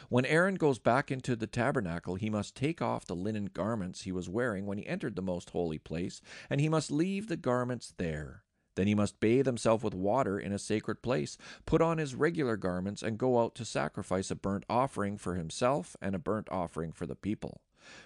When 0.10 0.25
Aaron 0.25 0.55
goes 0.55 0.79
back 0.79 1.12
into 1.12 1.36
the 1.36 1.48
tabernacle, 1.48 2.15
he 2.15 2.29
must 2.29 2.55
take 2.55 2.82
off 2.82 3.05
the 3.05 3.15
linen 3.15 3.50
garments 3.53 4.01
he 4.01 4.12
was 4.12 4.29
wearing 4.29 4.65
when 4.65 4.77
he 4.77 4.88
entered 4.88 5.15
the 5.15 5.22
most 5.22 5.51
holy 5.51 5.77
place, 5.77 6.22
and 6.50 6.62
he 6.62 6.70
must 6.70 6.91
leave 6.91 7.27
the 7.27 7.38
garments 7.38 7.94
there. 7.98 8.44
Then 8.75 8.88
he 8.88 8.96
must 8.96 9.20
bathe 9.20 9.46
himself 9.46 9.84
with 9.84 9.94
water 9.94 10.38
in 10.38 10.51
a 10.51 10.60
sacred 10.60 11.01
place, 11.01 11.38
put 11.65 11.82
on 11.82 11.98
his 11.98 12.13
regular 12.13 12.58
garments, 12.58 13.01
and 13.01 13.17
go 13.17 13.39
out 13.39 13.55
to 13.55 13.65
sacrifice 13.65 14.29
a 14.29 14.36
burnt 14.36 14.65
offering 14.70 15.17
for 15.17 15.36
himself 15.36 15.96
and 16.01 16.13
a 16.13 16.20
burnt 16.20 16.50
offering 16.51 16.91
for 16.91 17.05
the 17.05 17.15
people. 17.15 17.62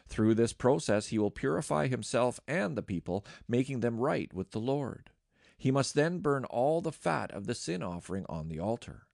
Through 0.07 0.35
this 0.35 0.53
process, 0.53 1.07
he 1.07 1.17
will 1.17 1.31
purify 1.31 1.87
himself 1.87 2.39
and 2.47 2.77
the 2.77 2.83
people, 2.83 3.25
making 3.47 3.79
them 3.79 3.99
right 3.99 4.31
with 4.33 4.51
the 4.51 4.59
Lord. 4.59 5.09
He 5.57 5.71
must 5.71 5.95
then 5.95 6.19
burn 6.19 6.45
all 6.45 6.81
the 6.81 6.91
fat 6.91 7.31
of 7.31 7.47
the 7.47 7.55
sin 7.55 7.81
offering 7.81 8.25
on 8.29 8.47
the 8.47 8.59
altar. 8.59 9.07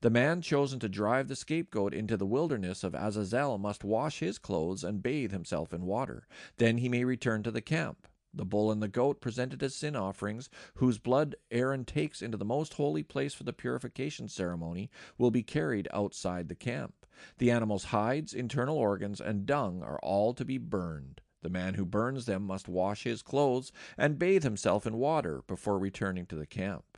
The 0.00 0.10
man 0.10 0.42
chosen 0.42 0.78
to 0.80 0.88
drive 0.88 1.28
the 1.28 1.36
scapegoat 1.36 1.94
into 1.94 2.16
the 2.16 2.26
wilderness 2.26 2.82
of 2.84 2.94
Azazel 2.94 3.58
must 3.58 3.84
wash 3.84 4.18
his 4.20 4.38
clothes 4.38 4.84
and 4.84 5.02
bathe 5.02 5.32
himself 5.32 5.72
in 5.72 5.86
water. 5.86 6.26
Then 6.56 6.78
he 6.78 6.88
may 6.88 7.04
return 7.04 7.42
to 7.44 7.50
the 7.50 7.60
camp. 7.60 8.08
The 8.34 8.44
bull 8.44 8.70
and 8.70 8.82
the 8.82 8.88
goat 8.88 9.20
presented 9.20 9.62
as 9.62 9.74
sin 9.74 9.96
offerings, 9.96 10.50
whose 10.74 10.98
blood 10.98 11.36
Aaron 11.50 11.84
takes 11.86 12.20
into 12.20 12.36
the 12.36 12.44
most 12.44 12.74
holy 12.74 13.02
place 13.02 13.32
for 13.32 13.44
the 13.44 13.52
purification 13.52 14.28
ceremony, 14.28 14.90
will 15.16 15.30
be 15.30 15.42
carried 15.42 15.88
outside 15.92 16.48
the 16.48 16.54
camp. 16.54 17.06
The 17.38 17.50
animal's 17.50 17.84
hides, 17.84 18.34
internal 18.34 18.76
organs, 18.76 19.22
and 19.22 19.46
dung 19.46 19.82
are 19.82 19.98
all 20.00 20.34
to 20.34 20.44
be 20.44 20.58
burned. 20.58 21.22
The 21.42 21.48
man 21.48 21.74
who 21.74 21.86
burns 21.86 22.26
them 22.26 22.42
must 22.42 22.68
wash 22.68 23.04
his 23.04 23.22
clothes 23.22 23.72
and 23.96 24.18
bathe 24.18 24.42
himself 24.42 24.86
in 24.86 24.98
water 24.98 25.42
before 25.46 25.78
returning 25.78 26.26
to 26.26 26.36
the 26.36 26.46
camp. 26.46 26.95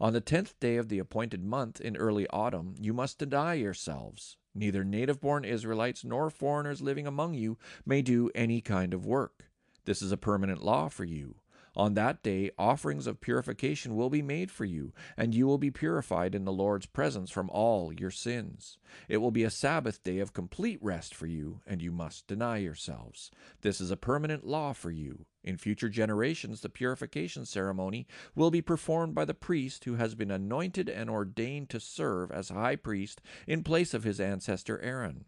On 0.00 0.12
the 0.12 0.20
tenth 0.20 0.58
day 0.60 0.76
of 0.76 0.88
the 0.88 0.98
appointed 0.98 1.42
month 1.42 1.80
in 1.80 1.96
early 1.96 2.26
autumn, 2.28 2.74
you 2.78 2.92
must 2.92 3.18
deny 3.18 3.54
yourselves. 3.54 4.36
Neither 4.54 4.84
native 4.84 5.20
born 5.20 5.44
Israelites 5.44 6.04
nor 6.04 6.30
foreigners 6.30 6.82
living 6.82 7.06
among 7.06 7.34
you 7.34 7.58
may 7.84 8.02
do 8.02 8.30
any 8.34 8.60
kind 8.60 8.92
of 8.92 9.06
work. 9.06 9.50
This 9.84 10.02
is 10.02 10.12
a 10.12 10.16
permanent 10.16 10.62
law 10.62 10.88
for 10.88 11.04
you. 11.04 11.36
On 11.76 11.94
that 11.94 12.22
day, 12.22 12.52
offerings 12.56 13.08
of 13.08 13.20
purification 13.20 13.96
will 13.96 14.10
be 14.10 14.22
made 14.22 14.50
for 14.50 14.64
you, 14.64 14.92
and 15.16 15.34
you 15.34 15.46
will 15.46 15.58
be 15.58 15.72
purified 15.72 16.34
in 16.34 16.44
the 16.44 16.52
Lord's 16.52 16.86
presence 16.86 17.30
from 17.30 17.50
all 17.50 17.92
your 17.92 18.12
sins. 18.12 18.78
It 19.08 19.16
will 19.16 19.32
be 19.32 19.42
a 19.42 19.50
Sabbath 19.50 20.02
day 20.04 20.20
of 20.20 20.32
complete 20.32 20.78
rest 20.80 21.14
for 21.14 21.26
you, 21.26 21.62
and 21.66 21.82
you 21.82 21.90
must 21.90 22.28
deny 22.28 22.58
yourselves. 22.58 23.32
This 23.62 23.80
is 23.80 23.90
a 23.90 23.96
permanent 23.96 24.46
law 24.46 24.72
for 24.72 24.92
you. 24.92 25.26
In 25.44 25.58
future 25.58 25.90
generations, 25.90 26.62
the 26.62 26.70
purification 26.70 27.44
ceremony 27.44 28.06
will 28.34 28.50
be 28.50 28.62
performed 28.62 29.14
by 29.14 29.26
the 29.26 29.34
priest 29.34 29.84
who 29.84 29.96
has 29.96 30.14
been 30.14 30.30
anointed 30.30 30.88
and 30.88 31.10
ordained 31.10 31.68
to 31.70 31.80
serve 31.80 32.32
as 32.32 32.48
high 32.48 32.76
priest 32.76 33.20
in 33.46 33.62
place 33.62 33.92
of 33.92 34.04
his 34.04 34.20
ancestor 34.20 34.80
Aaron. 34.80 35.26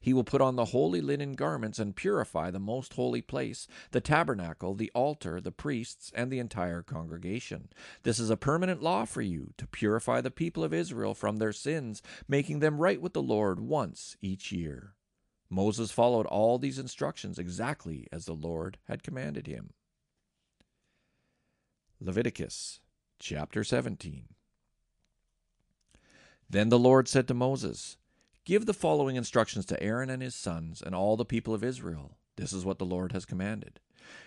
He 0.00 0.12
will 0.12 0.24
put 0.24 0.40
on 0.40 0.56
the 0.56 0.66
holy 0.66 1.00
linen 1.00 1.34
garments 1.34 1.78
and 1.78 1.96
purify 1.96 2.50
the 2.50 2.58
most 2.58 2.94
holy 2.94 3.22
place, 3.22 3.66
the 3.90 4.00
tabernacle, 4.00 4.74
the 4.74 4.90
altar, 4.94 5.40
the 5.40 5.52
priests, 5.52 6.10
and 6.14 6.30
the 6.30 6.38
entire 6.38 6.82
congregation. 6.82 7.68
This 8.02 8.18
is 8.18 8.30
a 8.30 8.36
permanent 8.36 8.82
law 8.82 9.04
for 9.04 9.22
you, 9.22 9.52
to 9.58 9.66
purify 9.66 10.20
the 10.20 10.30
people 10.30 10.64
of 10.64 10.74
Israel 10.74 11.14
from 11.14 11.36
their 11.36 11.52
sins, 11.52 12.02
making 12.28 12.60
them 12.60 12.80
right 12.80 13.00
with 13.00 13.12
the 13.12 13.22
Lord 13.22 13.60
once 13.60 14.16
each 14.20 14.52
year. 14.52 14.94
Moses 15.50 15.90
followed 15.90 16.26
all 16.26 16.58
these 16.58 16.78
instructions 16.78 17.38
exactly 17.38 18.06
as 18.12 18.24
the 18.24 18.32
Lord 18.34 18.78
had 18.84 19.02
commanded 19.02 19.48
him. 19.48 19.72
Leviticus 22.00 22.78
chapter 23.18 23.64
17 23.64 24.28
Then 26.48 26.68
the 26.68 26.78
Lord 26.78 27.08
said 27.08 27.26
to 27.28 27.34
Moses, 27.34 27.96
Give 28.44 28.64
the 28.64 28.72
following 28.72 29.16
instructions 29.16 29.66
to 29.66 29.82
Aaron 29.82 30.08
and 30.08 30.22
his 30.22 30.36
sons 30.36 30.80
and 30.80 30.94
all 30.94 31.16
the 31.16 31.24
people 31.24 31.52
of 31.52 31.64
Israel. 31.64 32.16
This 32.40 32.54
is 32.54 32.64
what 32.64 32.78
the 32.78 32.86
Lord 32.86 33.12
has 33.12 33.26
commanded. 33.26 33.80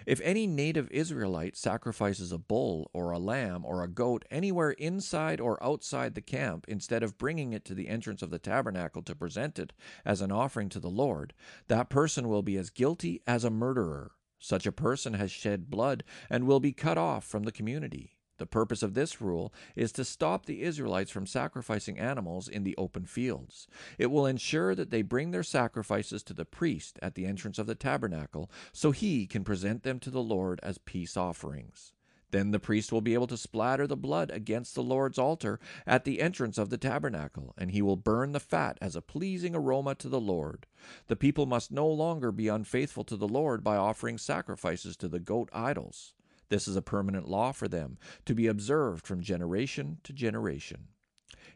If 0.06 0.22
any 0.22 0.46
native 0.46 0.88
Israelite 0.92 1.58
sacrifices 1.58 2.32
a 2.32 2.38
bull 2.38 2.92
or 2.94 3.10
a 3.10 3.18
lamb 3.18 3.66
or 3.66 3.84
a 3.84 3.88
goat 3.88 4.24
anywhere 4.30 4.72
inside 4.72 5.42
or 5.42 5.62
outside 5.64 6.14
the 6.14 6.22
camp, 6.22 6.66
instead 6.68 7.02
of 7.02 7.18
bringing 7.18 7.54
it 7.54 7.66
to 7.66 7.74
the 7.74 7.88
entrance 7.88 8.22
of 8.22 8.30
the 8.30 8.38
tabernacle 8.38 9.02
to 9.02 9.16
present 9.16 9.58
it 9.58 9.74
as 10.06 10.22
an 10.22 10.32
offering 10.32 10.70
to 10.70 10.80
the 10.80 10.92
Lord, 10.92 11.34
that 11.70 11.90
person 11.90 12.30
will 12.30 12.44
be 12.44 12.56
as 12.56 12.70
guilty 12.70 13.24
as 13.26 13.44
a 13.44 13.50
murderer. 13.50 14.12
Such 14.38 14.68
a 14.68 14.72
person 14.72 15.16
has 15.16 15.32
shed 15.32 15.72
blood 15.72 16.04
and 16.30 16.46
will 16.46 16.60
be 16.60 16.72
cut 16.72 17.00
off 17.00 17.26
from 17.26 17.44
the 17.44 17.52
community. 17.52 18.20
The 18.44 18.48
purpose 18.48 18.84
of 18.84 18.94
this 18.94 19.22
rule 19.22 19.54
is 19.74 19.94
to 19.94 20.04
stop 20.04 20.46
the 20.46 20.64
Israelites 20.64 21.12
from 21.12 21.26
sacrificing 21.26 21.98
animals 21.98 22.50
in 22.50 22.66
the 22.66 22.76
open 22.76 23.06
fields. 23.06 23.70
It 23.98 24.08
will 24.08 24.26
ensure 24.26 24.76
that 24.76 24.90
they 24.90 25.02
bring 25.02 25.32
their 25.32 25.44
sacrifices 25.44 26.24
to 26.24 26.34
the 26.34 26.44
priest 26.44 27.00
at 27.02 27.16
the 27.16 27.26
entrance 27.26 27.58
of 27.58 27.68
the 27.68 27.74
tabernacle, 27.74 28.52
so 28.74 28.92
he 28.92 29.28
can 29.28 29.46
present 29.46 29.84
them 29.84 29.98
to 30.00 30.10
the 30.10 30.22
Lord 30.22 30.60
as 30.62 30.78
peace 30.78 31.16
offerings. 31.16 31.94
Then 32.32 32.52
the 32.52 32.60
priest 32.60 32.92
will 32.92 33.00
be 33.00 33.14
able 33.14 33.28
to 33.28 33.38
splatter 33.38 33.88
the 33.88 33.96
blood 33.96 34.30
against 34.30 34.76
the 34.76 34.84
Lord's 34.84 35.18
altar 35.18 35.58
at 35.88 36.04
the 36.04 36.20
entrance 36.20 36.58
of 36.58 36.70
the 36.70 36.78
tabernacle, 36.78 37.54
and 37.58 37.72
he 37.72 37.82
will 37.82 37.96
burn 37.96 38.34
the 38.34 38.42
fat 38.42 38.78
as 38.82 38.98
a 38.98 39.02
pleasing 39.02 39.56
aroma 39.56 39.96
to 39.96 40.10
the 40.10 40.20
Lord. 40.20 40.68
The 41.08 41.16
people 41.16 41.46
must 41.46 41.72
no 41.72 41.88
longer 41.88 42.34
be 42.34 42.50
unfaithful 42.50 43.06
to 43.06 43.16
the 43.16 43.26
Lord 43.26 43.64
by 43.64 43.78
offering 43.78 44.18
sacrifices 44.18 44.98
to 44.98 45.08
the 45.08 45.22
goat 45.22 45.48
idols. 45.54 46.14
This 46.50 46.68
is 46.68 46.76
a 46.76 46.82
permanent 46.82 47.28
law 47.28 47.52
for 47.52 47.68
them, 47.68 47.98
to 48.26 48.36
be 48.36 48.48
observed 48.48 49.06
from 49.06 49.22
generation 49.22 50.00
to 50.04 50.14
generation. 50.14 50.88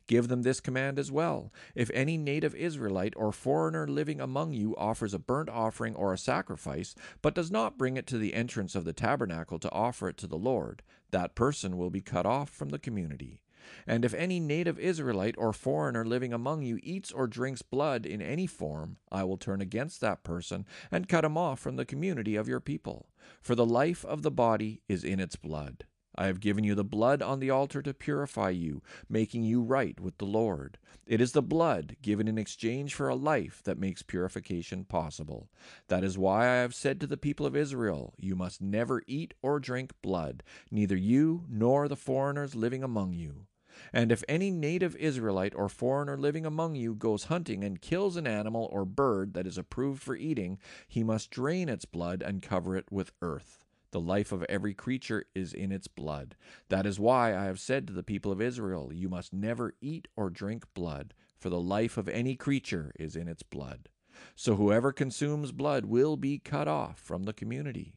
Give 0.07 0.29
them 0.29 0.43
this 0.43 0.61
command 0.61 0.97
as 0.97 1.11
well. 1.11 1.51
If 1.75 1.91
any 1.93 2.17
native 2.17 2.55
Israelite 2.55 3.13
or 3.17 3.31
foreigner 3.31 3.87
living 3.87 4.21
among 4.21 4.53
you 4.53 4.75
offers 4.77 5.13
a 5.13 5.19
burnt 5.19 5.49
offering 5.49 5.95
or 5.95 6.13
a 6.13 6.17
sacrifice, 6.17 6.95
but 7.21 7.35
does 7.35 7.51
not 7.51 7.77
bring 7.77 7.97
it 7.97 8.07
to 8.07 8.17
the 8.17 8.33
entrance 8.33 8.73
of 8.73 8.85
the 8.85 8.93
tabernacle 8.93 9.59
to 9.59 9.71
offer 9.71 10.07
it 10.07 10.17
to 10.17 10.27
the 10.27 10.37
Lord, 10.37 10.81
that 11.11 11.35
person 11.35 11.77
will 11.77 11.89
be 11.89 12.01
cut 12.01 12.25
off 12.25 12.49
from 12.49 12.69
the 12.69 12.79
community. 12.79 13.41
And 13.85 14.05
if 14.05 14.13
any 14.13 14.39
native 14.39 14.79
Israelite 14.79 15.35
or 15.37 15.53
foreigner 15.53 16.05
living 16.05 16.33
among 16.33 16.61
you 16.63 16.79
eats 16.83 17.11
or 17.11 17.27
drinks 17.27 17.61
blood 17.61 18.05
in 18.05 18.21
any 18.21 18.47
form, 18.47 18.97
I 19.11 19.23
will 19.23 19.37
turn 19.37 19.61
against 19.61 20.01
that 20.01 20.23
person 20.23 20.65
and 20.91 21.09
cut 21.09 21.25
him 21.25 21.37
off 21.37 21.59
from 21.59 21.75
the 21.75 21.85
community 21.85 22.35
of 22.35 22.47
your 22.47 22.59
people. 22.59 23.07
For 23.41 23.55
the 23.55 23.65
life 23.65 24.05
of 24.05 24.21
the 24.21 24.31
body 24.31 24.81
is 24.87 25.03
in 25.03 25.19
its 25.19 25.35
blood. 25.35 25.85
I 26.19 26.25
have 26.25 26.39
given 26.39 26.63
you 26.63 26.73
the 26.73 26.83
blood 26.83 27.21
on 27.21 27.39
the 27.39 27.51
altar 27.51 27.83
to 27.83 27.93
purify 27.93 28.49
you, 28.49 28.81
making 29.07 29.43
you 29.43 29.61
right 29.61 29.99
with 29.99 30.17
the 30.17 30.25
Lord. 30.25 30.79
It 31.05 31.21
is 31.21 31.33
the 31.33 31.43
blood 31.43 31.95
given 32.01 32.27
in 32.27 32.39
exchange 32.39 32.95
for 32.95 33.07
a 33.07 33.15
life 33.15 33.61
that 33.65 33.77
makes 33.77 34.01
purification 34.01 34.83
possible. 34.83 35.47
That 35.89 36.03
is 36.03 36.17
why 36.17 36.49
I 36.49 36.55
have 36.55 36.73
said 36.73 36.99
to 37.01 37.07
the 37.07 37.17
people 37.17 37.45
of 37.45 37.55
Israel, 37.55 38.15
You 38.17 38.35
must 38.35 38.61
never 38.61 39.03
eat 39.05 39.35
or 39.43 39.59
drink 39.59 39.93
blood, 40.01 40.41
neither 40.71 40.97
you 40.97 41.45
nor 41.47 41.87
the 41.87 41.95
foreigners 41.95 42.55
living 42.55 42.83
among 42.83 43.13
you. 43.13 43.45
And 43.93 44.11
if 44.11 44.23
any 44.27 44.51
native 44.51 44.95
Israelite 44.95 45.53
or 45.55 45.69
foreigner 45.69 46.17
living 46.17 46.45
among 46.45 46.75
you 46.75 46.95
goes 46.95 47.25
hunting 47.25 47.63
and 47.63 47.81
kills 47.81 48.17
an 48.17 48.27
animal 48.27 48.69
or 48.71 48.85
bird 48.85 49.33
that 49.33 49.47
is 49.47 49.57
approved 49.57 50.01
for 50.01 50.15
eating, 50.15 50.57
he 50.87 51.03
must 51.03 51.31
drain 51.31 51.69
its 51.69 51.85
blood 51.85 52.21
and 52.21 52.41
cover 52.41 52.75
it 52.75 52.91
with 52.91 53.11
earth. 53.21 53.63
The 53.91 54.01
life 54.01 54.31
of 54.31 54.43
every 54.43 54.73
creature 54.73 55.25
is 55.33 55.53
in 55.53 55.71
its 55.71 55.87
blood. 55.87 56.35
That 56.69 56.85
is 56.85 56.99
why 56.99 57.35
I 57.35 57.45
have 57.45 57.59
said 57.59 57.87
to 57.87 57.93
the 57.93 58.03
people 58.03 58.31
of 58.31 58.41
Israel, 58.41 58.91
You 58.93 59.07
must 59.07 59.33
never 59.33 59.73
eat 59.79 60.07
or 60.15 60.29
drink 60.29 60.65
blood, 60.73 61.13
for 61.39 61.49
the 61.49 61.59
life 61.59 61.97
of 61.97 62.09
any 62.09 62.35
creature 62.35 62.91
is 62.99 63.15
in 63.15 63.27
its 63.27 63.43
blood. 63.43 63.89
So 64.35 64.55
whoever 64.55 64.91
consumes 64.91 65.51
blood 65.51 65.85
will 65.85 66.17
be 66.17 66.39
cut 66.39 66.67
off 66.67 66.99
from 66.99 67.23
the 67.23 67.33
community. 67.33 67.95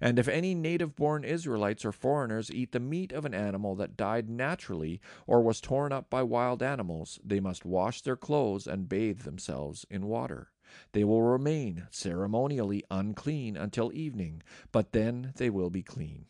And 0.00 0.18
if 0.18 0.28
any 0.28 0.54
native 0.54 0.96
born 0.96 1.24
Israelites 1.24 1.84
or 1.84 1.92
foreigners 1.92 2.50
eat 2.50 2.72
the 2.72 2.80
meat 2.80 3.12
of 3.12 3.24
an 3.24 3.34
animal 3.34 3.74
that 3.76 3.96
died 3.96 4.28
naturally 4.28 5.00
or 5.26 5.42
was 5.42 5.60
torn 5.60 5.92
up 5.92 6.10
by 6.10 6.22
wild 6.22 6.62
animals, 6.62 7.18
they 7.24 7.40
must 7.40 7.64
wash 7.64 8.00
their 8.00 8.16
clothes 8.16 8.66
and 8.66 8.88
bathe 8.88 9.22
themselves 9.22 9.86
in 9.90 10.06
water. 10.06 10.50
They 10.92 11.04
will 11.04 11.22
remain 11.22 11.86
ceremonially 11.90 12.84
unclean 12.90 13.56
until 13.56 13.92
evening, 13.92 14.42
but 14.70 14.92
then 14.92 15.32
they 15.36 15.50
will 15.50 15.70
be 15.70 15.82
clean. 15.82 16.26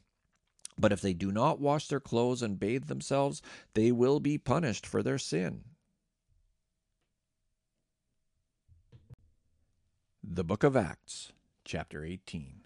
But 0.79 0.93
if 0.93 1.01
they 1.01 1.15
do 1.15 1.31
not 1.31 1.61
wash 1.61 1.89
their 1.89 2.01
clothes 2.01 2.43
and 2.43 2.59
bathe 2.59 2.87
themselves, 2.87 3.43
they 3.75 3.93
will 3.93 4.21
be 4.21 4.39
punished 4.39 4.87
for 4.87 5.03
their 5.03 5.19
sin. 5.19 5.65
The 10.25 10.45
Book 10.45 10.63
of 10.63 10.77
Acts, 10.77 11.33
chapter 11.65 12.05
18. 12.05 12.62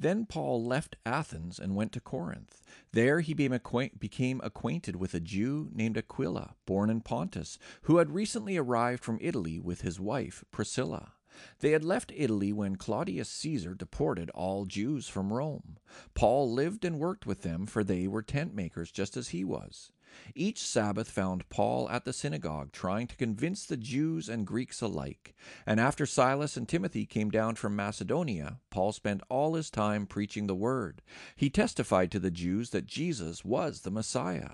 Then 0.00 0.24
Paul 0.24 0.64
left 0.64 0.96
Athens 1.04 1.58
and 1.58 1.76
went 1.76 1.92
to 1.92 2.00
Corinth. 2.00 2.62
There 2.92 3.20
he 3.20 3.34
became 3.34 4.40
acquainted 4.42 4.96
with 4.96 5.12
a 5.12 5.20
Jew 5.20 5.68
named 5.74 5.98
Aquila, 5.98 6.54
born 6.64 6.88
in 6.88 7.02
Pontus, 7.02 7.58
who 7.82 7.98
had 7.98 8.14
recently 8.14 8.56
arrived 8.56 9.04
from 9.04 9.18
Italy 9.20 9.60
with 9.60 9.82
his 9.82 10.00
wife 10.00 10.42
Priscilla. 10.50 11.12
They 11.58 11.72
had 11.72 11.84
left 11.84 12.12
Italy 12.16 12.50
when 12.50 12.76
Claudius 12.76 13.28
Caesar 13.28 13.74
deported 13.74 14.30
all 14.30 14.64
Jews 14.64 15.06
from 15.06 15.34
Rome. 15.34 15.78
Paul 16.14 16.50
lived 16.50 16.86
and 16.86 16.98
worked 16.98 17.26
with 17.26 17.42
them, 17.42 17.66
for 17.66 17.84
they 17.84 18.08
were 18.08 18.22
tent 18.22 18.54
makers 18.54 18.90
just 18.90 19.18
as 19.18 19.28
he 19.28 19.44
was. 19.44 19.92
Each 20.34 20.60
Sabbath 20.60 21.10
found 21.10 21.48
Paul 21.48 21.88
at 21.90 22.04
the 22.04 22.12
synagogue, 22.12 22.72
trying 22.72 23.06
to 23.08 23.16
convince 23.16 23.64
the 23.64 23.76
Jews 23.76 24.28
and 24.28 24.46
Greeks 24.46 24.80
alike. 24.80 25.34
And 25.66 25.80
after 25.80 26.06
Silas 26.06 26.56
and 26.56 26.68
Timothy 26.68 27.06
came 27.06 27.30
down 27.30 27.56
from 27.56 27.76
Macedonia, 27.76 28.58
Paul 28.70 28.92
spent 28.92 29.22
all 29.28 29.54
his 29.54 29.70
time 29.70 30.06
preaching 30.06 30.46
the 30.46 30.54
word. 30.54 31.02
He 31.36 31.50
testified 31.50 32.10
to 32.12 32.18
the 32.18 32.30
Jews 32.30 32.70
that 32.70 32.86
Jesus 32.86 33.44
was 33.44 33.80
the 33.80 33.90
Messiah. 33.90 34.50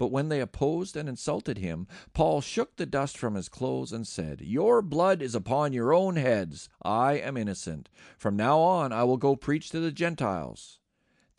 But 0.00 0.10
when 0.10 0.30
they 0.30 0.40
opposed 0.40 0.96
and 0.96 1.08
insulted 1.10 1.58
him, 1.58 1.86
Paul 2.14 2.40
shook 2.40 2.76
the 2.76 2.86
dust 2.86 3.18
from 3.18 3.34
his 3.34 3.50
clothes 3.50 3.92
and 3.92 4.06
said, 4.06 4.40
Your 4.40 4.80
blood 4.80 5.20
is 5.20 5.34
upon 5.34 5.74
your 5.74 5.92
own 5.92 6.16
heads. 6.16 6.70
I 6.82 7.18
am 7.18 7.36
innocent. 7.36 7.90
From 8.16 8.34
now 8.34 8.60
on 8.60 8.94
I 8.94 9.04
will 9.04 9.18
go 9.18 9.36
preach 9.36 9.68
to 9.70 9.78
the 9.78 9.92
Gentiles. 9.92 10.79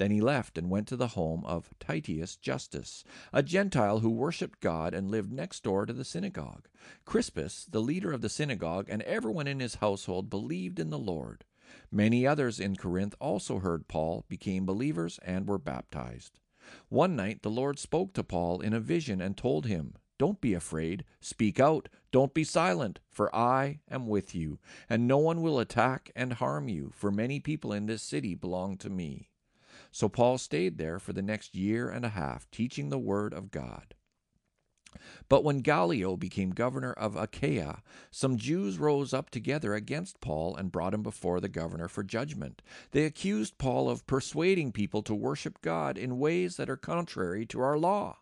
Then 0.01 0.09
he 0.09 0.19
left 0.19 0.57
and 0.57 0.71
went 0.71 0.87
to 0.87 0.95
the 0.95 1.09
home 1.09 1.45
of 1.45 1.69
Titius 1.79 2.35
Justus, 2.35 3.03
a 3.31 3.43
Gentile 3.43 3.99
who 3.99 4.09
worshipped 4.09 4.59
God 4.59 4.95
and 4.95 5.11
lived 5.11 5.31
next 5.31 5.61
door 5.61 5.85
to 5.85 5.93
the 5.93 6.03
synagogue. 6.03 6.67
Crispus, 7.05 7.65
the 7.69 7.83
leader 7.83 8.11
of 8.11 8.21
the 8.21 8.27
synagogue, 8.27 8.87
and 8.89 9.03
everyone 9.03 9.45
in 9.45 9.59
his 9.59 9.75
household 9.75 10.27
believed 10.27 10.79
in 10.79 10.89
the 10.89 10.97
Lord. 10.97 11.45
Many 11.91 12.25
others 12.25 12.59
in 12.59 12.77
Corinth 12.77 13.13
also 13.21 13.59
heard 13.59 13.87
Paul, 13.87 14.25
became 14.27 14.65
believers, 14.65 15.19
and 15.23 15.47
were 15.47 15.59
baptized. 15.59 16.39
One 16.89 17.15
night 17.15 17.43
the 17.43 17.51
Lord 17.51 17.77
spoke 17.77 18.13
to 18.13 18.23
Paul 18.23 18.59
in 18.59 18.73
a 18.73 18.79
vision 18.79 19.21
and 19.21 19.37
told 19.37 19.67
him, 19.67 19.93
Don't 20.17 20.41
be 20.41 20.55
afraid, 20.55 21.05
speak 21.19 21.59
out, 21.59 21.89
don't 22.11 22.33
be 22.33 22.43
silent, 22.43 23.01
for 23.11 23.29
I 23.35 23.81
am 23.87 24.07
with 24.07 24.33
you, 24.33 24.57
and 24.89 25.07
no 25.07 25.19
one 25.19 25.43
will 25.43 25.59
attack 25.59 26.09
and 26.15 26.33
harm 26.33 26.67
you, 26.67 26.91
for 26.95 27.11
many 27.11 27.39
people 27.39 27.71
in 27.71 27.85
this 27.85 28.01
city 28.01 28.33
belong 28.33 28.77
to 28.77 28.89
me. 28.89 29.27
So 29.91 30.09
Paul 30.09 30.37
stayed 30.37 30.77
there 30.77 30.99
for 30.99 31.13
the 31.13 31.21
next 31.21 31.55
year 31.55 31.89
and 31.89 32.05
a 32.05 32.09
half, 32.09 32.49
teaching 32.49 32.89
the 32.89 32.99
word 32.99 33.33
of 33.33 33.51
God. 33.51 33.93
But 35.29 35.43
when 35.43 35.59
Gallio 35.59 36.17
became 36.17 36.51
governor 36.51 36.91
of 36.91 37.15
Achaia, 37.15 37.81
some 38.11 38.37
Jews 38.37 38.77
rose 38.77 39.13
up 39.13 39.29
together 39.29 39.73
against 39.73 40.19
Paul 40.19 40.55
and 40.55 40.71
brought 40.71 40.93
him 40.93 41.01
before 41.01 41.39
the 41.39 41.49
governor 41.49 41.87
for 41.87 42.03
judgment. 42.03 42.61
They 42.91 43.05
accused 43.05 43.57
Paul 43.57 43.89
of 43.89 44.05
persuading 44.05 44.73
people 44.73 45.01
to 45.03 45.15
worship 45.15 45.61
God 45.61 45.97
in 45.97 46.19
ways 46.19 46.57
that 46.57 46.69
are 46.69 46.77
contrary 46.77 47.45
to 47.47 47.61
our 47.61 47.77
law. 47.77 48.17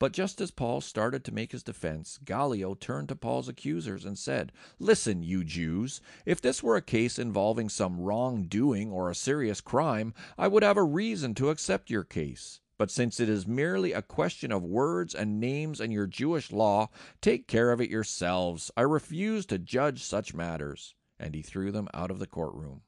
But 0.00 0.12
just 0.12 0.40
as 0.40 0.52
Paul 0.52 0.80
started 0.80 1.24
to 1.24 1.34
make 1.34 1.50
his 1.50 1.64
defense, 1.64 2.20
Gallio 2.24 2.74
turned 2.74 3.08
to 3.08 3.16
Paul's 3.16 3.48
accusers 3.48 4.04
and 4.04 4.16
said, 4.16 4.52
Listen, 4.78 5.24
you 5.24 5.42
Jews, 5.42 6.00
if 6.24 6.40
this 6.40 6.62
were 6.62 6.76
a 6.76 6.82
case 6.82 7.18
involving 7.18 7.68
some 7.68 8.00
wrongdoing 8.00 8.92
or 8.92 9.10
a 9.10 9.14
serious 9.16 9.60
crime, 9.60 10.14
I 10.38 10.46
would 10.46 10.62
have 10.62 10.76
a 10.76 10.84
reason 10.84 11.34
to 11.34 11.50
accept 11.50 11.90
your 11.90 12.04
case. 12.04 12.60
But 12.76 12.92
since 12.92 13.18
it 13.18 13.28
is 13.28 13.48
merely 13.48 13.92
a 13.92 14.02
question 14.02 14.52
of 14.52 14.62
words 14.62 15.16
and 15.16 15.40
names 15.40 15.80
and 15.80 15.92
your 15.92 16.06
Jewish 16.06 16.52
law, 16.52 16.90
take 17.20 17.48
care 17.48 17.72
of 17.72 17.80
it 17.80 17.90
yourselves. 17.90 18.70
I 18.76 18.82
refuse 18.82 19.46
to 19.46 19.58
judge 19.58 20.04
such 20.04 20.32
matters. 20.32 20.94
And 21.18 21.34
he 21.34 21.42
threw 21.42 21.72
them 21.72 21.88
out 21.92 22.12
of 22.12 22.20
the 22.20 22.28
courtroom. 22.28 22.82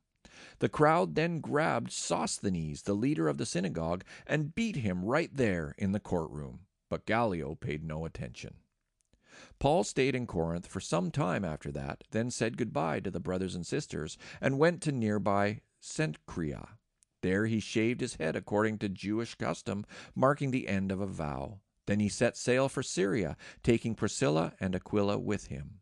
The 0.60 0.68
crowd 0.68 1.16
then 1.16 1.40
grabbed 1.40 1.90
Sosthenes, 1.90 2.82
the 2.82 2.94
leader 2.94 3.26
of 3.26 3.36
the 3.36 3.46
synagogue, 3.46 4.04
and 4.28 4.54
beat 4.54 4.76
him 4.76 5.04
right 5.04 5.30
there 5.34 5.74
in 5.76 5.90
the 5.90 5.98
courtroom 5.98 6.60
but 6.90 7.06
Gallio 7.06 7.54
paid 7.54 7.82
no 7.82 8.04
attention. 8.04 8.56
Paul 9.58 9.84
stayed 9.84 10.14
in 10.14 10.26
Corinth 10.26 10.66
for 10.66 10.80
some 10.80 11.10
time 11.10 11.44
after 11.44 11.72
that, 11.72 12.04
then 12.10 12.30
said 12.30 12.58
goodbye 12.58 13.00
to 13.00 13.10
the 13.10 13.20
brothers 13.20 13.54
and 13.54 13.66
sisters, 13.66 14.18
and 14.40 14.58
went 14.58 14.82
to 14.82 14.92
nearby 14.92 15.62
Cenchrea. 15.80 16.76
There 17.22 17.46
he 17.46 17.60
shaved 17.60 18.00
his 18.00 18.16
head 18.16 18.36
according 18.36 18.78
to 18.78 18.88
Jewish 18.88 19.34
custom, 19.34 19.86
marking 20.14 20.50
the 20.50 20.68
end 20.68 20.90
of 20.90 21.00
a 21.00 21.06
vow. 21.06 21.60
Then 21.86 22.00
he 22.00 22.08
set 22.08 22.36
sail 22.36 22.68
for 22.68 22.82
Syria, 22.82 23.36
taking 23.62 23.94
Priscilla 23.94 24.54
and 24.60 24.74
Aquila 24.74 25.18
with 25.18 25.46
him. 25.46 25.80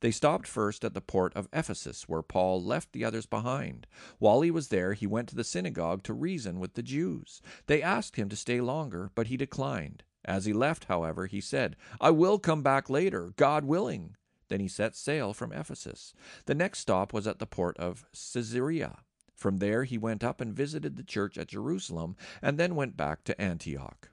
They 0.00 0.10
stopped 0.10 0.48
first 0.48 0.84
at 0.84 0.94
the 0.94 1.00
port 1.00 1.32
of 1.36 1.48
Ephesus, 1.52 2.08
where 2.08 2.22
Paul 2.22 2.60
left 2.60 2.92
the 2.92 3.04
others 3.04 3.26
behind. 3.26 3.86
While 4.18 4.40
he 4.40 4.50
was 4.50 4.68
there, 4.68 4.94
he 4.94 5.06
went 5.06 5.28
to 5.28 5.36
the 5.36 5.44
synagogue 5.44 6.02
to 6.04 6.12
reason 6.12 6.58
with 6.58 6.74
the 6.74 6.82
Jews. 6.82 7.40
They 7.66 7.80
asked 7.80 8.16
him 8.16 8.28
to 8.28 8.36
stay 8.36 8.60
longer, 8.60 9.12
but 9.14 9.28
he 9.28 9.36
declined. 9.36 10.02
As 10.24 10.44
he 10.44 10.52
left, 10.52 10.84
however, 10.84 11.26
he 11.26 11.40
said, 11.40 11.76
I 12.00 12.10
will 12.10 12.38
come 12.38 12.62
back 12.62 12.88
later, 12.88 13.32
God 13.36 13.64
willing. 13.64 14.16
Then 14.48 14.60
he 14.60 14.68
set 14.68 14.94
sail 14.94 15.32
from 15.32 15.52
Ephesus. 15.52 16.14
The 16.46 16.54
next 16.54 16.80
stop 16.80 17.12
was 17.12 17.26
at 17.26 17.38
the 17.38 17.46
port 17.46 17.76
of 17.78 18.04
Caesarea. 18.12 18.98
From 19.34 19.58
there 19.58 19.84
he 19.84 19.98
went 19.98 20.22
up 20.22 20.40
and 20.40 20.54
visited 20.54 20.96
the 20.96 21.02
church 21.02 21.36
at 21.36 21.48
Jerusalem, 21.48 22.16
and 22.40 22.58
then 22.58 22.76
went 22.76 22.96
back 22.96 23.24
to 23.24 23.40
Antioch. 23.40 24.11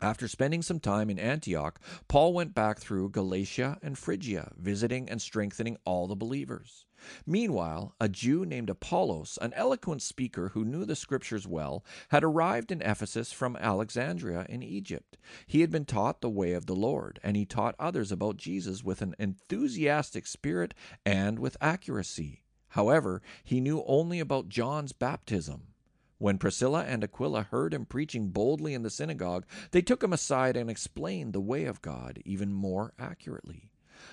After 0.00 0.28
spending 0.28 0.62
some 0.62 0.78
time 0.78 1.10
in 1.10 1.18
Antioch, 1.18 1.80
Paul 2.06 2.32
went 2.32 2.54
back 2.54 2.78
through 2.78 3.10
Galatia 3.10 3.78
and 3.82 3.98
Phrygia, 3.98 4.52
visiting 4.56 5.10
and 5.10 5.20
strengthening 5.20 5.76
all 5.84 6.06
the 6.06 6.14
believers. 6.14 6.86
Meanwhile, 7.26 7.96
a 8.00 8.08
Jew 8.08 8.46
named 8.46 8.70
Apollos, 8.70 9.40
an 9.42 9.52
eloquent 9.54 10.02
speaker 10.02 10.50
who 10.50 10.64
knew 10.64 10.84
the 10.84 10.94
Scriptures 10.94 11.48
well, 11.48 11.84
had 12.10 12.22
arrived 12.22 12.70
in 12.70 12.80
Ephesus 12.80 13.32
from 13.32 13.56
Alexandria 13.56 14.46
in 14.48 14.62
Egypt. 14.62 15.16
He 15.48 15.62
had 15.62 15.70
been 15.70 15.84
taught 15.84 16.20
the 16.20 16.30
way 16.30 16.52
of 16.52 16.66
the 16.66 16.76
Lord, 16.76 17.18
and 17.24 17.36
he 17.36 17.44
taught 17.44 17.74
others 17.76 18.12
about 18.12 18.36
Jesus 18.36 18.84
with 18.84 19.02
an 19.02 19.16
enthusiastic 19.18 20.28
spirit 20.28 20.74
and 21.04 21.40
with 21.40 21.56
accuracy. 21.60 22.44
However, 22.68 23.20
he 23.42 23.60
knew 23.60 23.82
only 23.84 24.20
about 24.20 24.48
John's 24.48 24.92
baptism. 24.92 25.74
When 26.18 26.38
Priscilla 26.38 26.84
and 26.84 27.04
Aquila 27.04 27.44
heard 27.44 27.72
him 27.72 27.86
preaching 27.86 28.28
boldly 28.28 28.74
in 28.74 28.82
the 28.82 28.90
synagogue, 28.90 29.46
they 29.70 29.82
took 29.82 30.02
him 30.02 30.12
aside 30.12 30.56
and 30.56 30.68
explained 30.68 31.32
the 31.32 31.40
way 31.40 31.64
of 31.64 31.80
God 31.80 32.20
even 32.24 32.52
more 32.52 32.92
accurately. 32.98 33.70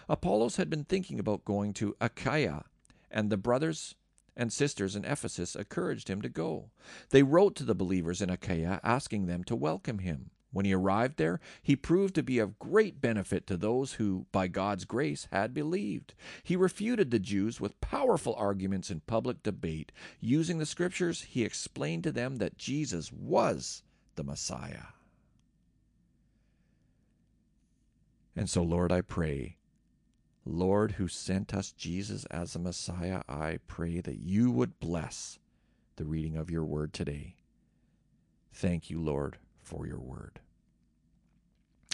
Apollos 0.07 0.57
had 0.57 0.69
been 0.69 0.83
thinking 0.83 1.19
about 1.19 1.45
going 1.45 1.73
to 1.73 1.95
Achaia, 1.99 2.65
and 3.09 3.29
the 3.29 3.37
brothers 3.37 3.95
and 4.37 4.53
sisters 4.53 4.95
in 4.95 5.05
Ephesus 5.05 5.55
encouraged 5.55 6.07
him 6.07 6.21
to 6.21 6.29
go. 6.29 6.69
They 7.09 7.23
wrote 7.23 7.55
to 7.55 7.63
the 7.63 7.75
believers 7.75 8.21
in 8.21 8.29
Achaia 8.29 8.79
asking 8.83 9.25
them 9.25 9.43
to 9.45 9.55
welcome 9.55 9.99
him. 9.99 10.29
When 10.55 10.63
he 10.63 10.73
arrived 10.73 11.17
there, 11.17 11.41
he 11.61 11.75
proved 11.75 12.15
to 12.15 12.23
be 12.23 12.39
of 12.39 12.59
great 12.59 13.01
benefit 13.01 13.45
to 13.47 13.57
those 13.57 13.95
who, 13.95 14.25
by 14.31 14.47
God's 14.47 14.85
grace, 14.85 15.27
had 15.29 15.53
believed. 15.53 16.13
He 16.43 16.55
refuted 16.55 17.11
the 17.11 17.19
Jews 17.19 17.59
with 17.59 17.81
powerful 17.81 18.33
arguments 18.35 18.89
in 18.89 19.01
public 19.01 19.43
debate. 19.43 19.91
Using 20.21 20.57
the 20.57 20.65
scriptures, 20.65 21.23
he 21.23 21.43
explained 21.43 22.05
to 22.05 22.11
them 22.13 22.37
that 22.37 22.57
Jesus 22.57 23.11
was 23.11 23.83
the 24.15 24.23
Messiah. 24.23 24.93
And 28.33 28.49
so, 28.49 28.63
Lord, 28.63 28.93
I 28.93 29.01
pray, 29.01 29.57
Lord, 30.45 30.93
who 30.93 31.09
sent 31.09 31.53
us 31.53 31.73
Jesus 31.73 32.23
as 32.31 32.55
a 32.55 32.59
Messiah, 32.59 33.23
I 33.27 33.59
pray 33.67 33.99
that 33.99 34.19
you 34.19 34.51
would 34.51 34.79
bless 34.79 35.37
the 35.97 36.05
reading 36.05 36.37
of 36.37 36.49
your 36.49 36.63
word 36.63 36.93
today. 36.93 37.35
Thank 38.53 38.89
you, 38.89 39.01
Lord, 39.01 39.37
for 39.59 39.85
your 39.85 39.99
word. 39.99 40.39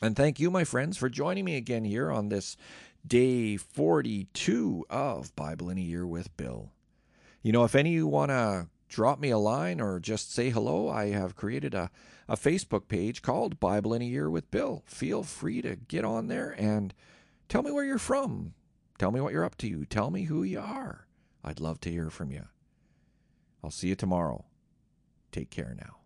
And 0.01 0.15
thank 0.15 0.39
you, 0.39 0.49
my 0.49 0.63
friends, 0.63 0.97
for 0.97 1.09
joining 1.09 1.45
me 1.45 1.55
again 1.55 1.83
here 1.83 2.11
on 2.11 2.29
this 2.29 2.57
day 3.05 3.55
42 3.55 4.85
of 4.89 5.35
Bible 5.35 5.69
in 5.69 5.77
a 5.77 5.81
Year 5.81 6.07
with 6.07 6.35
Bill. 6.37 6.71
You 7.43 7.51
know, 7.51 7.63
if 7.63 7.75
any 7.75 7.91
of 7.91 7.95
you 7.95 8.07
want 8.07 8.29
to 8.29 8.67
drop 8.89 9.19
me 9.19 9.29
a 9.29 9.37
line 9.37 9.79
or 9.79 9.99
just 9.99 10.33
say 10.33 10.49
hello, 10.49 10.89
I 10.89 11.09
have 11.09 11.35
created 11.35 11.75
a, 11.75 11.91
a 12.27 12.35
Facebook 12.35 12.87
page 12.87 13.21
called 13.21 13.59
Bible 13.59 13.93
in 13.93 14.01
a 14.01 14.05
Year 14.05 14.27
with 14.27 14.49
Bill. 14.49 14.81
Feel 14.87 15.21
free 15.21 15.61
to 15.61 15.75
get 15.75 16.03
on 16.03 16.27
there 16.27 16.55
and 16.57 16.95
tell 17.47 17.61
me 17.61 17.71
where 17.71 17.85
you're 17.85 17.99
from. 17.99 18.55
Tell 18.97 19.11
me 19.11 19.21
what 19.21 19.33
you're 19.33 19.45
up 19.45 19.57
to. 19.59 19.85
Tell 19.85 20.09
me 20.09 20.23
who 20.23 20.41
you 20.41 20.59
are. 20.59 21.05
I'd 21.43 21.59
love 21.59 21.79
to 21.81 21.91
hear 21.91 22.09
from 22.09 22.31
you. 22.31 22.45
I'll 23.63 23.71
see 23.71 23.89
you 23.89 23.95
tomorrow. 23.95 24.45
Take 25.31 25.51
care 25.51 25.75
now. 25.77 26.00